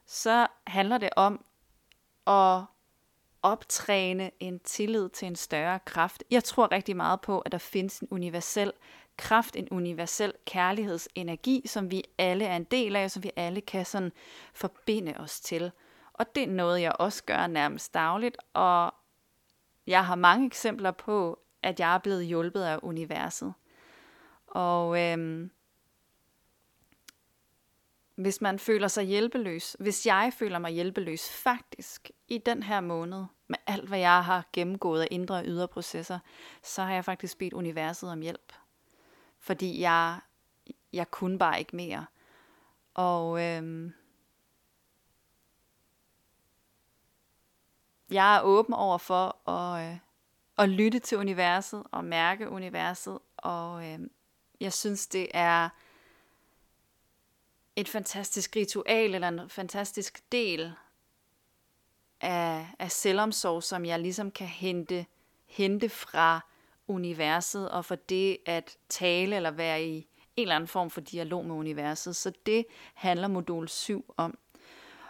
så 0.06 0.48
handler 0.68 0.98
det 0.98 1.10
om 1.16 1.46
at 2.28 2.62
optræne 3.44 4.32
en 4.40 4.60
tillid 4.60 5.10
til 5.10 5.26
en 5.26 5.36
større 5.36 5.80
kraft. 5.80 6.24
Jeg 6.32 6.44
tror 6.44 6.72
rigtig 6.72 6.96
meget 6.96 7.22
på, 7.22 7.40
at 7.40 7.52
der 7.52 7.58
findes 7.58 8.00
en 8.00 8.08
universel 8.12 8.72
kraft, 9.18 9.56
en 9.56 9.68
universel 9.72 10.34
kærlighedsenergi, 10.46 11.64
som 11.66 11.92
vi 11.92 12.04
alle 12.18 12.46
er 12.46 12.56
en 12.56 12.64
del 12.64 12.96
af, 12.96 13.12
som 13.12 13.24
vi 13.24 13.32
alle 13.36 13.62
kan 13.62 13.86
sådan 13.86 14.12
forbinde 14.54 15.14
os 15.18 15.40
til. 15.40 15.72
Og 16.14 16.36
det 16.36 16.44
er 16.44 16.48
noget, 16.48 16.82
jeg 16.82 16.94
også 17.00 17.24
gør 17.24 17.48
nærmest 17.48 17.94
dagligt, 17.94 18.38
og 18.54 18.94
jeg 19.88 20.06
har 20.06 20.16
mange 20.16 20.46
eksempler 20.46 20.92
på, 20.92 21.40
at 21.64 21.80
jeg 21.80 21.94
er 21.94 21.98
blevet 21.98 22.26
hjulpet 22.26 22.64
af 22.64 22.80
universet. 22.82 23.54
Og 24.48 25.02
øhm, 25.02 25.52
hvis 28.16 28.42
man 28.42 28.60
føler 28.60 28.88
sig 28.88 29.04
hjælpeløs, 29.04 29.76
hvis 29.80 30.06
jeg 30.06 30.34
føler 30.38 30.60
mig 30.60 30.72
hjælpeløs 30.72 31.30
faktisk 31.30 32.12
i 32.28 32.38
den 32.38 32.64
her 32.64 32.82
måned, 32.82 33.26
med 33.48 33.58
alt 33.68 33.88
hvad 33.88 34.00
jeg 34.00 34.26
har 34.26 34.46
gennemgået 34.54 35.02
af 35.02 35.08
indre 35.12 35.36
og 35.36 35.44
ydre 35.46 35.68
processer, 35.68 36.20
så 36.64 36.84
har 36.84 36.94
jeg 36.94 37.06
faktisk 37.06 37.38
bedt 37.38 37.54
universet 37.54 38.12
om 38.12 38.22
hjælp. 38.22 38.54
Fordi 39.40 39.80
jeg, 39.80 40.20
jeg 40.94 41.12
kunne 41.12 41.40
bare 41.40 41.60
ikke 41.60 41.76
mere. 41.76 42.06
Og 42.94 43.42
øhm, 43.42 43.94
jeg 48.12 48.38
er 48.38 48.42
åben 48.42 48.74
over 48.74 48.98
for 48.98 49.50
at, 49.50 49.92
øh, 49.92 49.98
at 50.58 50.70
lytte 50.70 51.00
til 51.00 51.18
universet 51.18 51.84
og 51.92 52.06
mærke 52.06 52.50
universet. 52.50 53.20
Og 53.38 53.92
øh, 53.92 54.00
jeg 54.60 54.74
synes, 54.74 55.08
det 55.08 55.28
er 55.34 55.70
et 57.76 57.90
fantastisk 57.90 58.56
ritual 58.56 59.16
eller 59.16 59.28
en 59.28 59.50
fantastisk 59.50 60.32
del 60.32 60.74
af, 62.22 62.68
af 62.80 62.92
selvomsorg, 62.92 63.64
som 63.64 63.86
jeg 63.86 64.00
ligesom 64.00 64.32
kan 64.32 64.48
hente, 64.48 65.06
hente 65.46 65.90
fra 65.90 66.40
universet, 66.88 67.70
og 67.70 67.86
for 67.86 67.96
det 67.96 68.38
at 68.46 68.78
tale 68.90 69.36
eller 69.36 69.52
være 69.52 69.86
i 69.86 70.08
en 70.36 70.42
eller 70.42 70.56
anden 70.56 70.68
form 70.68 70.90
for 70.90 71.02
dialog 71.02 71.46
med 71.46 71.56
universet. 71.56 72.16
Så 72.16 72.32
det 72.46 72.66
handler 72.94 73.28
modul 73.28 73.68
7 73.68 74.14
om. 74.18 74.38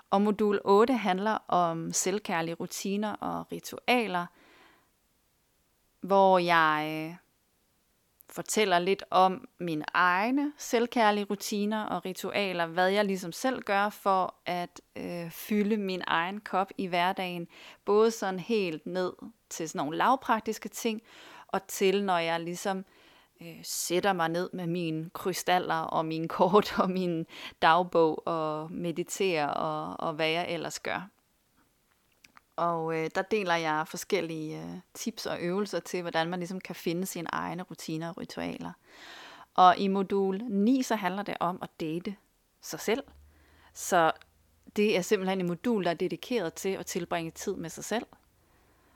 Og 0.09 0.21
modul 0.21 0.59
8 0.63 0.93
handler 0.93 1.37
om 1.47 1.93
selvkærlige 1.93 2.55
rutiner 2.55 3.13
og 3.13 3.51
ritualer, 3.51 4.25
hvor 6.01 6.39
jeg 6.39 7.07
øh, 7.09 7.15
fortæller 8.33 8.79
lidt 8.79 9.03
om 9.09 9.47
mine 9.59 9.85
egne 9.93 10.53
selvkærlige 10.57 11.25
rutiner 11.29 11.83
og 11.83 12.05
ritualer, 12.05 12.65
hvad 12.65 12.89
jeg 12.89 13.05
ligesom 13.05 13.31
selv 13.31 13.61
gør 13.61 13.89
for 13.89 14.35
at 14.45 14.81
øh, 14.97 15.31
fylde 15.31 15.77
min 15.77 16.01
egen 16.07 16.39
kop 16.39 16.71
i 16.77 16.87
hverdagen, 16.87 17.47
både 17.85 18.11
sådan 18.11 18.39
helt 18.39 18.85
ned 18.85 19.13
til 19.49 19.69
sådan 19.69 19.79
nogle 19.79 19.97
lavpraktiske 19.97 20.69
ting, 20.69 21.01
og 21.47 21.67
til 21.67 22.03
når 22.03 22.17
jeg 22.17 22.39
ligesom 22.39 22.85
øh, 23.41 23.59
sætter 23.63 24.13
mig 24.13 24.29
ned 24.29 24.49
med 24.53 24.67
mine 24.67 25.09
krystaller 25.09 25.81
og 25.81 26.05
mine 26.05 26.27
kort 26.27 26.79
og 26.79 26.89
min 26.89 27.25
dagbog 27.61 28.27
og 28.27 28.71
mediterer 28.71 29.47
og, 29.47 30.07
og 30.07 30.13
hvad 30.13 30.29
jeg 30.29 30.45
ellers 30.49 30.79
gør. 30.79 31.09
Og 32.55 32.95
øh, 32.97 33.09
der 33.15 33.21
deler 33.21 33.55
jeg 33.55 33.85
forskellige 33.87 34.63
øh, 34.63 34.75
tips 34.93 35.25
og 35.25 35.41
øvelser 35.41 35.79
til, 35.79 36.01
hvordan 36.01 36.29
man 36.29 36.39
ligesom 36.39 36.61
kan 36.61 36.75
finde 36.75 37.05
sine 37.05 37.27
egne 37.31 37.63
rutiner 37.63 38.09
og 38.09 38.17
ritualer. 38.17 38.71
Og 39.55 39.77
i 39.77 39.87
modul 39.87 40.43
9, 40.43 40.83
så 40.83 40.95
handler 40.95 41.23
det 41.23 41.37
om 41.39 41.59
at 41.61 41.69
date 41.79 42.15
sig 42.61 42.79
selv. 42.79 43.03
Så 43.73 44.11
det 44.75 44.97
er 44.97 45.01
simpelthen 45.01 45.39
et 45.41 45.45
modul, 45.45 45.83
der 45.83 45.89
er 45.89 45.93
dedikeret 45.93 46.53
til 46.53 46.69
at 46.69 46.85
tilbringe 46.85 47.31
tid 47.31 47.55
med 47.55 47.69
sig 47.69 47.83
selv. 47.83 48.05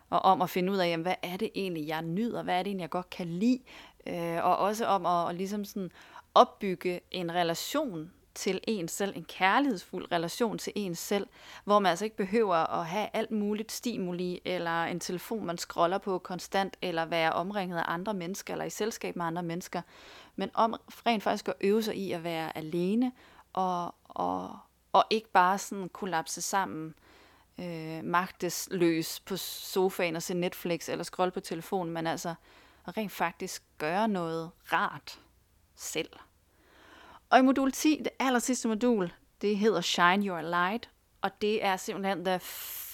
Og 0.09 0.19
om 0.19 0.41
at 0.41 0.49
finde 0.49 0.71
ud 0.71 0.77
af, 0.77 0.87
jamen, 0.87 1.01
hvad 1.01 1.15
er 1.21 1.37
det 1.37 1.51
egentlig, 1.55 1.87
jeg 1.87 2.01
nyder? 2.01 2.43
Hvad 2.43 2.53
er 2.59 2.63
det 2.63 2.67
egentlig, 2.67 2.81
jeg 2.81 2.89
godt 2.89 3.09
kan 3.09 3.27
lide? 3.27 3.59
Øh, 4.07 4.45
og 4.45 4.57
også 4.57 4.85
om 4.85 5.05
at, 5.05 5.29
at 5.29 5.35
ligesom 5.35 5.65
sådan 5.65 5.91
opbygge 6.33 7.01
en 7.11 7.31
relation 7.31 8.11
til 8.37 8.59
en 8.63 8.87
selv, 8.87 9.13
en 9.15 9.25
kærlighedsfuld 9.25 10.11
relation 10.11 10.57
til 10.57 10.73
en 10.75 10.95
selv, 10.95 11.27
hvor 11.63 11.79
man 11.79 11.89
altså 11.89 12.05
ikke 12.05 12.17
behøver 12.17 12.55
at 12.55 12.85
have 12.85 13.09
alt 13.13 13.31
muligt 13.31 13.71
stimuli, 13.71 14.41
eller 14.45 14.83
en 14.83 14.99
telefon, 14.99 15.45
man 15.45 15.57
scroller 15.57 15.97
på 15.97 16.19
konstant, 16.19 16.77
eller 16.81 17.05
være 17.05 17.33
omringet 17.33 17.77
af 17.77 17.83
andre 17.87 18.13
mennesker, 18.13 18.53
eller 18.53 18.65
i 18.65 18.69
selskab 18.69 19.15
med 19.15 19.25
andre 19.25 19.43
mennesker, 19.43 19.81
men 20.35 20.49
om 20.53 20.75
rent 21.05 21.23
faktisk 21.23 21.47
at 21.47 21.53
øve 21.61 21.83
sig 21.83 21.95
i 21.95 22.11
at 22.11 22.23
være 22.23 22.57
alene, 22.57 23.11
og, 23.53 23.95
og, 24.03 24.59
og 24.93 25.03
ikke 25.09 25.31
bare 25.31 25.57
sådan 25.57 25.89
kollapse 25.89 26.41
sammen, 26.41 26.95
øh, 27.59 28.03
magtesløs 28.03 29.19
på 29.19 29.37
sofaen 29.37 30.15
og 30.15 30.23
se 30.23 30.33
Netflix, 30.33 30.89
eller 30.89 31.03
scrolle 31.03 31.31
på 31.31 31.39
telefonen, 31.39 31.93
men 31.93 32.07
altså 32.07 32.35
rent 32.87 33.11
faktisk 33.11 33.63
gøre 33.77 34.07
noget 34.07 34.51
rart 34.73 35.19
selv. 35.75 36.09
Og 37.29 37.39
i 37.39 37.41
modul 37.41 37.71
10, 37.71 38.01
det 38.03 38.09
aller 38.19 38.39
sidste 38.39 38.67
modul, 38.67 39.13
det 39.41 39.57
hedder 39.57 39.81
Shine 39.81 40.25
Your 40.25 40.41
Light, 40.41 40.89
og 41.21 41.41
det 41.41 41.65
er 41.65 41.77
simpelthen 41.77 42.25
the, 42.25 42.39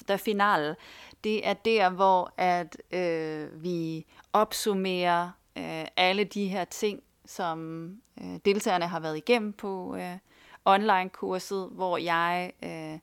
the 0.08 0.17
finale. 0.17 0.76
Det 1.24 1.48
er 1.48 1.54
der, 1.54 1.89
hvor 1.89 2.34
at 2.38 2.78
øh, 2.91 3.63
vi 3.63 4.06
opsummerer 4.34 5.30
øh, 5.58 5.86
alle 5.98 6.24
de 6.24 6.48
her 6.48 6.65
ting, 6.65 7.04
som 7.26 7.88
øh, 8.22 8.39
deltagerne 8.46 8.88
har 8.88 9.00
været 9.00 9.17
igennem 9.17 9.54
på 9.54 9.96
øh, 9.96 10.17
online-kurset, 10.65 11.69
hvor 11.72 11.98
jeg 11.98 12.52
øh, 12.63 13.00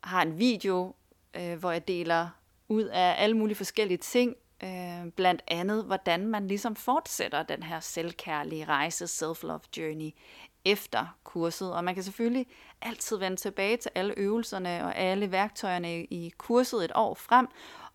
har 0.00 0.22
en 0.22 0.38
video, 0.38 0.94
øh, 1.34 1.58
hvor 1.58 1.70
jeg 1.70 1.88
deler 1.88 2.28
ud 2.68 2.84
af 2.84 3.14
alle 3.18 3.36
mulige 3.36 3.56
forskellige 3.56 3.98
ting, 3.98 4.36
Øh, 4.62 5.12
blandt 5.16 5.42
andet, 5.48 5.84
hvordan 5.84 6.26
man 6.26 6.48
ligesom 6.48 6.76
fortsætter 6.76 7.42
den 7.42 7.62
her 7.62 7.80
selvkærlige 7.80 8.64
rejse, 8.64 9.04
self-love 9.04 9.60
journey, 9.76 10.10
efter 10.64 11.16
kurset. 11.24 11.74
Og 11.74 11.84
man 11.84 11.94
kan 11.94 12.02
selvfølgelig 12.02 12.46
altid 12.82 13.16
vende 13.16 13.36
tilbage 13.36 13.76
til 13.76 13.90
alle 13.94 14.14
øvelserne 14.16 14.84
og 14.84 14.96
alle 14.96 15.32
værktøjerne 15.32 16.04
i 16.04 16.32
kurset 16.38 16.84
et 16.84 16.92
år 16.94 17.14
frem. 17.14 17.48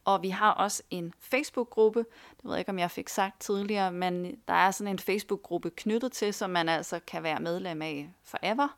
Og 0.06 0.22
vi 0.24 0.30
har 0.30 0.52
også 0.52 0.84
en 0.90 1.14
Facebook-gruppe, 1.20 2.00
det 2.38 2.44
ved 2.44 2.52
jeg 2.52 2.60
ikke, 2.60 2.72
om 2.72 2.80
jeg 2.80 2.92
fik 2.92 3.10
sagt 3.10 3.42
tidligere, 3.42 3.92
men 3.92 4.36
der 4.48 4.54
er 4.54 4.72
sådan 4.72 4.94
en 4.94 5.00
Facebook-gruppe 5.00 5.70
knyttet 5.70 6.12
til, 6.12 6.34
som 6.34 6.50
man 6.50 6.70
altså 6.70 7.00
kan 7.08 7.24
være 7.24 7.40
medlem 7.40 7.82
af 7.82 8.10
forever 8.24 8.78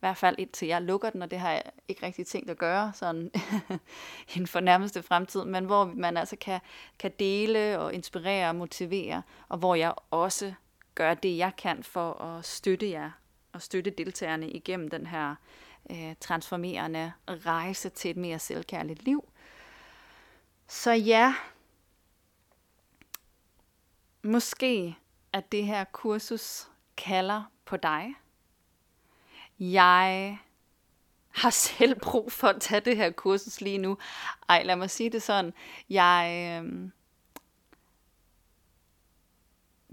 i 0.00 0.06
hvert 0.06 0.16
fald 0.16 0.36
indtil 0.38 0.68
jeg 0.68 0.82
lukker 0.82 1.10
den, 1.10 1.22
og 1.22 1.30
det 1.30 1.38
har 1.38 1.50
jeg 1.50 1.62
ikke 1.88 2.06
rigtig 2.06 2.26
tænkt 2.26 2.50
at 2.50 2.58
gøre 2.58 2.92
sådan 2.94 3.30
inden 4.34 4.46
for 4.46 4.60
nærmeste 4.60 5.02
fremtid, 5.02 5.44
men 5.44 5.64
hvor 5.64 5.84
man 5.84 6.16
altså 6.16 6.36
kan, 6.36 6.60
kan 6.98 7.12
dele 7.18 7.78
og 7.78 7.94
inspirere 7.94 8.48
og 8.48 8.56
motivere, 8.56 9.22
og 9.48 9.58
hvor 9.58 9.74
jeg 9.74 9.94
også 10.10 10.52
gør 10.94 11.14
det, 11.14 11.36
jeg 11.36 11.52
kan 11.56 11.82
for 11.82 12.22
at 12.22 12.44
støtte 12.44 12.90
jer 12.90 13.10
og 13.52 13.62
støtte 13.62 13.90
deltagerne 13.90 14.50
igennem 14.50 14.88
den 14.88 15.06
her 15.06 15.34
øh, 15.90 16.14
transformerende 16.20 17.12
rejse 17.28 17.88
til 17.88 18.10
et 18.10 18.16
mere 18.16 18.38
selvkærligt 18.38 19.04
liv. 19.04 19.28
Så 20.68 20.92
ja, 20.92 21.34
måske 24.22 24.96
at 25.32 25.52
det 25.52 25.66
her 25.66 25.84
kursus 25.84 26.68
kalder 26.96 27.42
på 27.64 27.76
dig. 27.76 28.14
Jeg 29.60 30.38
har 31.28 31.50
selv 31.68 32.00
brug 32.00 32.32
for 32.32 32.48
at 32.48 32.60
tage 32.60 32.80
det 32.80 32.96
her 32.96 33.10
kursus 33.10 33.60
lige 33.60 33.78
nu. 33.78 33.98
Ej, 34.48 34.62
lad 34.62 34.76
mig 34.76 34.90
sige 34.90 35.10
det 35.10 35.22
sådan. 35.22 35.52
Jeg, 35.90 36.60
øh, 36.64 36.90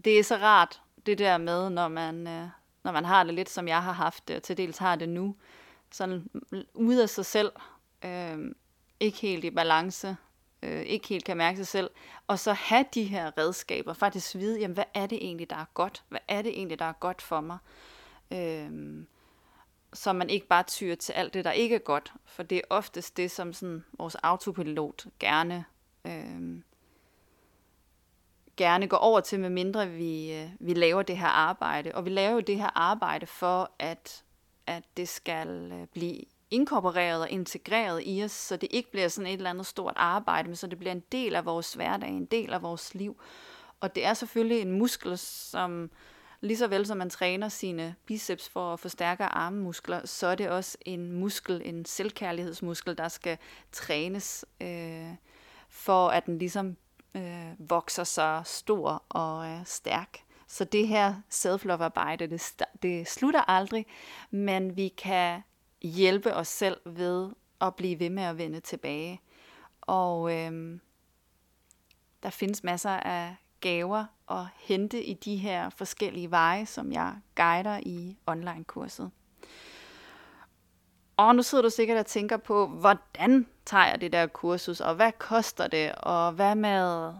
det 0.06 0.20
er 0.20 0.24
så 0.24 0.36
rart, 0.36 0.82
det 1.06 1.18
der 1.18 1.38
med, 1.38 1.70
når 1.70 1.88
man, 1.88 2.28
øh, 2.28 2.48
når 2.84 2.92
man 2.92 3.06
har 3.06 3.24
det 3.24 3.34
lidt, 3.34 3.50
som 3.50 3.68
jeg 3.68 3.84
har 3.84 3.92
haft 3.92 4.28
det, 4.28 4.36
og 4.36 4.44
til 4.44 4.58
dels 4.58 4.78
har 4.78 4.96
det 4.96 5.10
nu. 5.10 5.36
Sådan 5.92 6.30
ude 6.74 7.04
af 7.04 7.10
sig 7.10 7.26
selv. 7.26 7.52
Øh, 8.06 8.38
ikke 9.00 9.18
helt 9.18 9.44
i 9.44 9.50
balance 9.50 10.18
øh, 10.62 10.82
ikke 10.82 11.08
helt 11.08 11.26
kan 11.26 11.38
mærke 11.38 11.58
sig 11.58 11.68
selv, 11.68 11.90
og 12.28 12.40
så 12.40 12.54
have 12.54 12.86
de 12.94 13.04
her 13.04 13.38
redskaber, 13.38 13.94
faktisk 13.94 14.36
vide, 14.36 14.60
jamen, 14.60 14.74
hvad 14.74 14.84
er 14.94 15.08
det 15.08 15.18
egentlig, 15.26 15.50
der 15.50 15.56
er 15.56 15.66
godt? 15.74 16.04
Hvad 16.10 16.20
er 16.28 16.42
det 16.42 16.52
egentlig, 16.52 16.80
der 16.80 16.86
er 16.86 16.94
godt 16.94 17.22
for 17.22 17.42
mig? 17.42 17.58
Øh, 18.32 19.04
så 19.94 20.14
man 20.14 20.30
ikke 20.30 20.48
bare 20.48 20.64
tyrer 20.64 20.96
til 20.96 21.14
alt 21.14 21.34
det, 21.34 21.46
der 21.46 21.52
ikke 21.52 21.76
er 21.76 21.80
godt, 21.80 22.14
for 22.26 22.44
det 22.44 22.58
er 22.58 22.62
oftest 22.70 23.18
det, 23.18 23.32
som 23.32 23.54
sådan 23.54 23.84
vores 23.98 24.16
autopilot 24.16 25.06
gerne, 25.20 25.66
øh, 26.06 26.62
gerne 28.58 28.88
går 28.88 28.98
over 28.98 29.20
til, 29.20 29.40
med 29.40 29.50
mindre 29.50 29.90
vi, 29.90 30.34
øh, 30.34 30.50
vi 30.60 30.74
laver 30.74 31.02
det 31.02 31.18
her 31.18 31.28
arbejde. 31.28 31.96
Og 31.96 32.06
vi 32.06 32.10
laver 32.10 32.32
jo 32.32 32.40
det 32.40 32.58
her 32.58 32.78
arbejde 32.78 33.26
for, 33.26 33.72
at, 33.80 34.24
at 34.68 34.84
det 34.98 35.10
skal 35.10 35.72
øh, 35.72 35.88
blive 35.88 36.22
inkorporeret 36.52 37.22
og 37.22 37.30
integreret 37.30 38.02
i 38.06 38.24
os, 38.24 38.32
så 38.32 38.58
det 38.58 38.70
ikke 38.72 38.92
bliver 38.92 39.08
sådan 39.08 39.28
et 39.28 39.34
eller 39.34 39.50
andet 39.50 39.66
stort 39.66 39.94
arbejde, 39.96 40.48
men 40.48 40.56
så 40.56 40.68
det 40.68 40.80
bliver 40.80 40.92
en 40.92 41.04
del 41.12 41.36
af 41.36 41.46
vores 41.46 41.74
hverdag, 41.74 42.10
en 42.10 42.26
del 42.26 42.54
af 42.54 42.62
vores 42.62 42.96
liv. 42.96 43.22
Og 43.80 43.96
det 43.96 44.06
er 44.06 44.14
selvfølgelig 44.14 44.62
en 44.62 44.72
muskel, 44.72 45.18
som 45.18 45.92
lige 46.42 46.58
så 46.58 46.68
vel 46.68 46.86
som 46.86 46.98
man 46.98 47.10
træner 47.10 47.50
sine 47.50 47.96
biceps 48.06 48.50
for 48.50 48.74
at 48.74 48.80
forstærke 48.80 49.24
armmuskler, 49.24 50.06
så 50.06 50.28
er 50.28 50.36
det 50.36 50.50
også 50.50 50.78
en 50.86 51.12
muskel, 51.12 51.62
en 51.66 51.86
selvkærlighedsmuskel, 51.86 52.98
der 52.98 53.08
skal 53.08 53.38
trænes, 53.72 54.46
øh, 54.62 55.10
for 55.70 56.08
at 56.08 56.26
den 56.26 56.38
ligesom 56.38 56.78
øh, 57.16 57.70
vokser 57.70 58.04
sig 58.04 58.42
stor 58.46 59.04
og 59.10 59.48
øh, 59.48 59.66
stærk. 59.66 60.20
Så 60.48 60.64
det 60.64 60.88
her 60.88 61.16
self-love-arbejde, 61.30 62.28
det, 62.28 62.54
det 62.82 63.08
slutter 63.08 63.42
aldrig, 63.42 63.86
men 64.32 64.78
vi 64.78 64.88
kan 64.88 65.42
hjælpe 65.82 66.34
os 66.34 66.48
selv 66.48 66.78
ved 66.86 67.30
at 67.62 67.76
blive 67.76 68.00
ved 68.00 68.10
med 68.10 68.24
at 68.24 68.38
vende 68.38 68.60
tilbage. 68.60 69.22
Og 69.82 70.34
øh, 70.34 70.80
der 72.24 72.30
findes 72.30 72.64
masser 72.64 72.90
af 72.90 73.36
gaver 73.62 74.06
at 74.32 74.46
hente 74.58 75.04
i 75.04 75.14
de 75.14 75.36
her 75.36 75.70
forskellige 75.70 76.32
veje, 76.32 76.66
som 76.66 76.92
jeg 76.92 77.16
guider 77.36 77.80
i 77.84 78.18
online-kurset. 78.28 79.12
Og 81.18 81.36
nu 81.36 81.44
sidder 81.44 81.62
du 81.62 81.70
sikkert 81.70 81.98
og 81.98 82.06
tænker 82.06 82.38
på, 82.38 82.68
hvordan 82.68 83.48
tager 83.66 83.88
jeg 83.88 84.02
det 84.02 84.12
der 84.12 84.28
kursus, 84.28 84.80
og 84.80 84.96
hvad 84.96 85.12
koster 85.12 85.68
det, 85.68 85.96
og 85.96 86.32
hvad 86.32 86.56
med, 86.56 87.14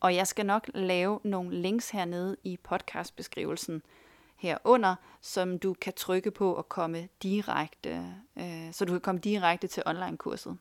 og 0.01 0.15
jeg 0.15 0.27
skal 0.27 0.45
nok 0.45 0.69
lave 0.73 1.19
nogle 1.23 1.61
links 1.61 1.89
hernede 1.89 2.37
i 2.43 2.57
podcastbeskrivelsen 2.63 3.81
herunder, 4.41 4.95
som 5.21 5.59
du 5.59 5.73
kan 5.73 5.93
trykke 5.93 6.31
på 6.31 6.53
og 6.53 6.69
komme 6.69 7.07
direkte, 7.23 8.15
øh, 8.35 8.73
så 8.73 8.85
du 8.85 8.91
kan 8.91 9.01
komme 9.01 9.21
direkte 9.21 9.67
til 9.67 9.83
online-kurset. 9.85 10.57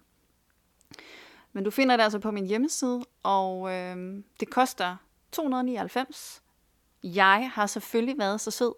Men 1.53 1.65
du 1.65 1.71
finder 1.71 1.97
det 1.97 2.05
altså 2.05 2.19
på 2.19 2.31
min 2.31 2.47
hjemmeside, 2.47 3.05
og 3.23 3.73
øh, 3.73 4.23
det 4.41 4.51
koster 4.51 4.97
299. 5.33 6.43
Jeg 7.03 7.51
har 7.55 7.67
selvfølgelig 7.67 8.19
været 8.19 8.41
så 8.41 8.51
sød 8.51 8.75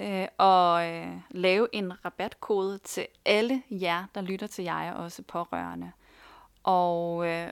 øh, 0.00 0.28
og 0.38 0.88
øh, 0.88 1.20
lave 1.30 1.68
en 1.72 2.04
rabatkode 2.04 2.78
til 2.78 3.06
alle 3.24 3.62
jer, 3.70 4.04
der 4.14 4.20
lytter 4.20 4.46
til 4.46 4.64
jeg 4.64 4.92
og 4.96 5.04
også 5.04 5.22
pårørende. 5.22 5.92
Og 6.62 7.26
øh, 7.28 7.50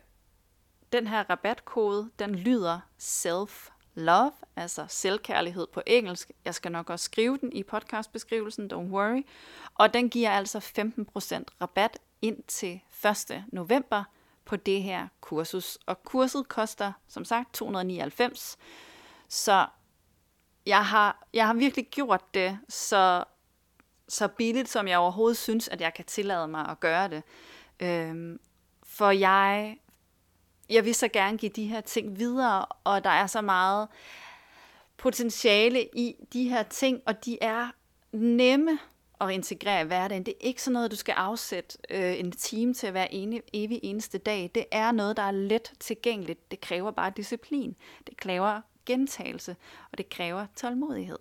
den 0.93 1.07
her 1.07 1.31
rabatkode, 1.31 2.11
den 2.19 2.35
lyder 2.35 2.81
SELF 2.99 3.69
love, 3.95 4.33
altså 4.57 4.87
selvkærlighed 4.89 5.67
på 5.67 5.83
engelsk. 5.87 6.31
Jeg 6.45 6.55
skal 6.55 6.73
nok 6.73 6.91
også 6.91 7.05
skrive 7.05 7.39
den 7.39 7.53
i 7.53 7.63
podcastbeskrivelsen, 7.63 8.71
don't 8.73 8.77
worry. 8.77 9.27
Og 9.75 9.95
den 9.95 10.11
giver 10.11 10.31
altså 10.31 10.59
15% 10.59 11.45
rabat 11.61 11.99
ind 12.23 12.43
til 12.43 12.81
1. 13.31 13.45
november 13.53 14.05
på 14.45 14.57
det 14.57 14.83
her 14.83 15.09
kursus. 15.21 15.79
Og 15.87 16.03
kurset 16.03 16.49
koster, 16.49 16.93
som 17.09 17.25
sagt, 17.25 17.55
299. 17.55 18.59
Så 19.29 19.67
jeg 20.67 20.87
har, 20.87 21.27
jeg 21.33 21.47
har 21.47 21.55
virkelig 21.55 21.87
gjort 21.91 22.35
det 22.35 22.59
så, 22.69 23.25
så 24.09 24.29
billigt, 24.29 24.69
som 24.69 24.89
jeg 24.89 24.99
overhovedet 24.99 25.37
synes, 25.37 25.69
at 25.69 25.81
jeg 25.81 25.95
kan 25.95 26.05
tillade 26.05 26.49
mig 26.49 26.69
at 26.69 26.81
gøre 26.81 27.09
det. 27.09 27.23
Øhm, 27.81 28.41
for 28.83 29.11
jeg, 29.11 29.77
jeg 30.71 30.85
vil 30.85 30.95
så 30.95 31.09
gerne 31.09 31.39
give 31.39 31.53
de 31.57 31.67
her 31.67 31.81
ting 31.81 32.19
videre, 32.19 32.67
og 32.85 33.05
der 33.05 33.11
er 33.11 33.27
så 33.27 33.41
meget 33.41 33.89
potentiale 34.97 35.89
i 35.97 36.15
de 36.33 36.49
her 36.49 36.63
ting, 36.63 37.01
og 37.07 37.25
de 37.25 37.39
er 37.41 37.69
nemme 38.13 38.79
at 39.21 39.31
integrere 39.31 39.83
i 39.83 39.87
hverdagen. 39.87 40.27
Det 40.27 40.35
er 40.41 40.47
ikke 40.47 40.63
sådan 40.63 40.73
noget, 40.73 40.91
du 40.91 40.97
skal 40.97 41.13
afsætte 41.13 41.79
øh, 41.91 42.19
en 42.19 42.33
time 42.33 42.75
til 42.75 42.87
at 42.87 42.95
være 42.95 43.15
ene, 43.15 43.41
evig 43.53 43.81
eneste 43.83 44.19
dag. 44.19 44.51
Det 44.55 44.65
er 44.71 44.93
noget, 44.93 45.17
der 45.17 45.23
er 45.23 45.31
let 45.31 45.73
tilgængeligt. 45.81 46.51
Det 46.51 46.61
kræver 46.61 46.91
bare 46.91 47.13
disciplin. 47.17 47.77
Det 48.07 48.17
kræver 48.17 48.61
gentagelse, 48.87 49.57
og 49.93 49.99
det 49.99 50.09
kræver 50.09 50.47
tålmodighed. 50.57 51.19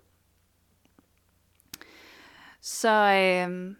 Så 2.60 2.88
øh, 2.90 3.76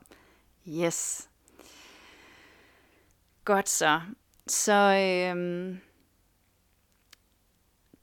Yes. 0.68 1.30
Godt 3.44 3.68
så. 3.68 4.00
Så 4.46 4.72
øhm, 5.32 5.80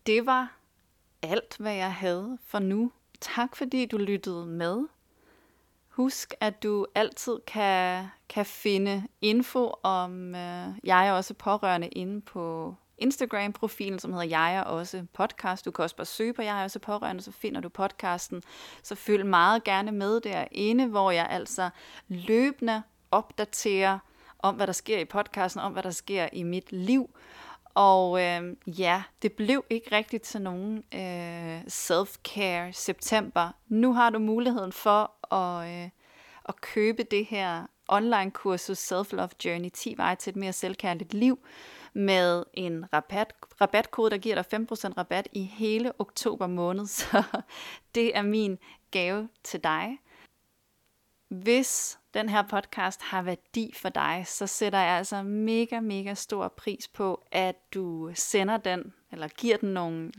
det 0.05 0.25
var 0.25 0.57
alt, 1.21 1.57
hvad 1.59 1.73
jeg 1.73 1.93
havde 1.93 2.37
for 2.45 2.59
nu. 2.59 2.91
Tak 3.21 3.55
fordi 3.55 3.85
du 3.85 3.97
lyttede 3.97 4.45
med. 4.45 4.87
Husk, 5.89 6.33
at 6.39 6.63
du 6.63 6.85
altid 6.95 7.39
kan, 7.47 8.07
kan 8.29 8.45
finde 8.45 9.03
info 9.21 9.73
om 9.83 10.35
øh, 10.35 10.67
jeg 10.83 11.07
er 11.07 11.11
også 11.11 11.33
pårørende 11.33 11.87
inde 11.87 12.21
på 12.21 12.75
Instagram-profilen, 12.97 13.99
som 13.99 14.13
hedder 14.13 14.25
Jeg 14.25 14.55
er 14.55 14.61
også 14.61 15.05
podcast. 15.13 15.65
Du 15.65 15.71
kan 15.71 15.83
også 15.83 15.95
bare 15.95 16.05
søge 16.05 16.33
på 16.33 16.41
Jeg 16.41 16.59
er 16.59 16.63
også 16.63 16.79
pårørende, 16.79 17.21
så 17.21 17.31
finder 17.31 17.61
du 17.61 17.69
podcasten. 17.69 18.43
Så 18.83 18.95
følg 18.95 19.25
meget 19.25 19.63
gerne 19.63 19.91
med 19.91 20.21
derinde, 20.21 20.87
hvor 20.87 21.11
jeg 21.11 21.27
altså 21.29 21.69
løbende 22.07 22.83
opdaterer 23.11 23.99
om, 24.39 24.55
hvad 24.55 24.67
der 24.67 24.73
sker 24.73 24.99
i 24.99 25.05
podcasten, 25.05 25.61
om 25.61 25.71
hvad 25.71 25.83
der 25.83 25.91
sker 25.91 26.29
i 26.33 26.43
mit 26.43 26.71
liv. 26.71 27.09
Og 27.79 28.21
øh, 28.21 28.55
ja, 28.67 29.03
det 29.21 29.33
blev 29.33 29.65
ikke 29.69 29.95
rigtigt 29.95 30.23
til 30.23 30.41
nogen 30.41 30.83
øh, 30.93 31.61
self-care 31.61 32.71
september. 32.71 33.51
Nu 33.67 33.93
har 33.93 34.09
du 34.09 34.19
muligheden 34.19 34.71
for 34.71 35.33
at, 35.35 35.83
øh, 35.83 35.89
at 36.49 36.61
købe 36.61 37.03
det 37.03 37.25
her 37.25 37.67
online-kursus 37.87 38.91
Self-Love 38.91 39.29
Journey 39.45 39.69
10 39.73 39.93
veje 39.97 40.15
til 40.15 40.31
et 40.31 40.35
mere 40.35 40.53
selvkærligt 40.53 41.13
liv 41.13 41.39
med 41.93 42.43
en 42.53 42.93
rabat, 42.93 43.33
rabatkode, 43.61 44.11
der 44.11 44.17
giver 44.17 44.35
dig 44.35 44.59
5% 44.59 44.93
rabat 44.97 45.27
i 45.33 45.43
hele 45.43 45.91
oktober 45.99 46.47
måned. 46.47 46.85
Så 46.99 47.23
det 47.95 48.17
er 48.17 48.21
min 48.21 48.57
gave 48.91 49.29
til 49.43 49.63
dig. 49.63 49.97
Hvis 51.27 51.98
den 52.13 52.29
her 52.29 52.41
podcast 52.41 53.01
har 53.01 53.21
værdi 53.21 53.73
for 53.75 53.89
dig, 53.89 54.23
så 54.27 54.47
sætter 54.47 54.79
jeg 54.79 54.97
altså 54.97 55.23
mega, 55.23 55.79
mega 55.79 56.13
stor 56.13 56.47
pris 56.47 56.87
på, 56.87 57.23
at 57.31 57.73
du 57.73 58.11
sender 58.13 58.57
den, 58.57 58.93
eller 59.11 59.27
giver 59.27 59.57
den 59.57 59.73
nogle 59.73 60.11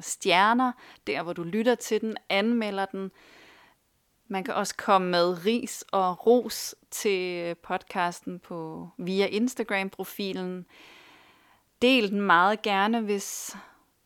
stjerner, 0.00 0.72
der 1.06 1.22
hvor 1.22 1.32
du 1.32 1.42
lytter 1.42 1.74
til 1.74 2.00
den, 2.00 2.16
anmelder 2.28 2.84
den. 2.84 3.10
Man 4.28 4.44
kan 4.44 4.54
også 4.54 4.76
komme 4.76 5.10
med 5.10 5.46
ris 5.46 5.84
og 5.92 6.26
ros 6.26 6.74
til 6.90 7.54
podcasten 7.54 8.38
på 8.38 8.88
via 8.98 9.26
Instagram-profilen. 9.26 10.66
Del 11.82 12.10
den 12.10 12.20
meget 12.20 12.62
gerne, 12.62 13.00
hvis 13.00 13.56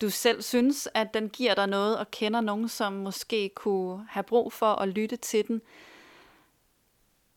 du 0.00 0.10
selv 0.10 0.42
synes, 0.42 0.88
at 0.94 1.14
den 1.14 1.28
giver 1.28 1.54
dig 1.54 1.66
noget, 1.66 1.98
og 1.98 2.10
kender 2.10 2.40
nogen, 2.40 2.68
som 2.68 2.92
måske 2.92 3.50
kunne 3.54 4.06
have 4.10 4.22
brug 4.22 4.52
for 4.52 4.66
at 4.66 4.88
lytte 4.88 5.16
til 5.16 5.48
den 5.48 5.62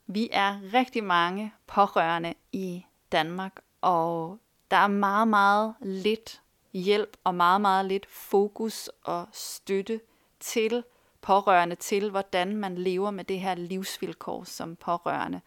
vi 0.08 0.30
er 0.32 0.74
rigtig 0.74 1.04
mange 1.04 1.54
pårørende 1.68 2.34
i 2.52 2.86
Danmark, 3.12 3.62
og 3.82 4.40
der 4.72 4.78
er 4.78 4.88
meget, 4.88 5.28
meget 5.28 5.76
lidt 5.82 6.42
hjælp 6.74 7.18
og 7.24 7.36
meget, 7.36 7.62
meget 7.62 7.86
lidt 7.86 8.06
fokus 8.10 8.90
og 9.04 9.28
støtte 9.32 10.02
til 10.40 10.84
pårørende 11.22 11.76
til, 11.76 12.10
hvordan 12.10 12.56
man 12.56 12.76
lever 12.76 13.12
med 13.12 13.24
det 13.24 13.40
her 13.40 13.56
livsvilkår 13.56 14.44
som 14.44 14.76
pårørende. 14.76 15.42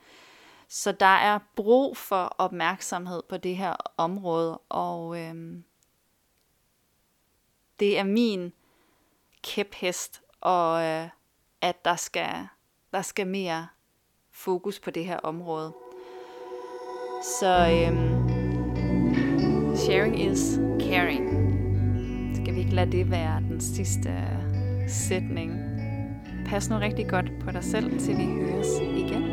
Så 0.68 0.92
der 0.92 1.06
er 1.06 1.38
brug 1.56 1.96
for 1.96 2.24
opmærksomhed 2.38 3.22
på 3.28 3.36
det 3.36 3.56
her 3.56 3.76
område, 3.96 4.58
og 4.58 5.20
øhm, 5.20 5.64
det 7.80 7.98
er 7.98 8.04
min 8.04 8.52
kæphest, 9.42 10.22
og 10.40 10.84
øh, 10.84 11.08
at 11.60 11.84
der 11.84 11.96
skal, 11.96 12.48
der 12.92 13.02
skal 13.02 13.26
mere 13.26 13.68
fokus 14.38 14.80
på 14.80 14.90
det 14.90 15.04
her 15.04 15.16
område. 15.16 15.72
Så 17.38 17.48
øhm, 17.48 18.28
sharing 19.76 20.30
is 20.30 20.60
caring. 20.80 21.28
Skal 22.36 22.54
vi 22.54 22.60
ikke 22.60 22.74
lade 22.74 22.92
det 22.92 23.10
være 23.10 23.40
den 23.40 23.60
sidste 23.60 24.08
øh, 24.08 24.88
sætning? 24.88 25.52
Pas 26.46 26.70
nu 26.70 26.76
rigtig 26.76 27.08
godt 27.08 27.32
på 27.44 27.50
dig 27.50 27.64
selv, 27.64 28.00
til 28.00 28.16
vi 28.16 28.24
høres 28.24 28.80
igen. 28.80 29.27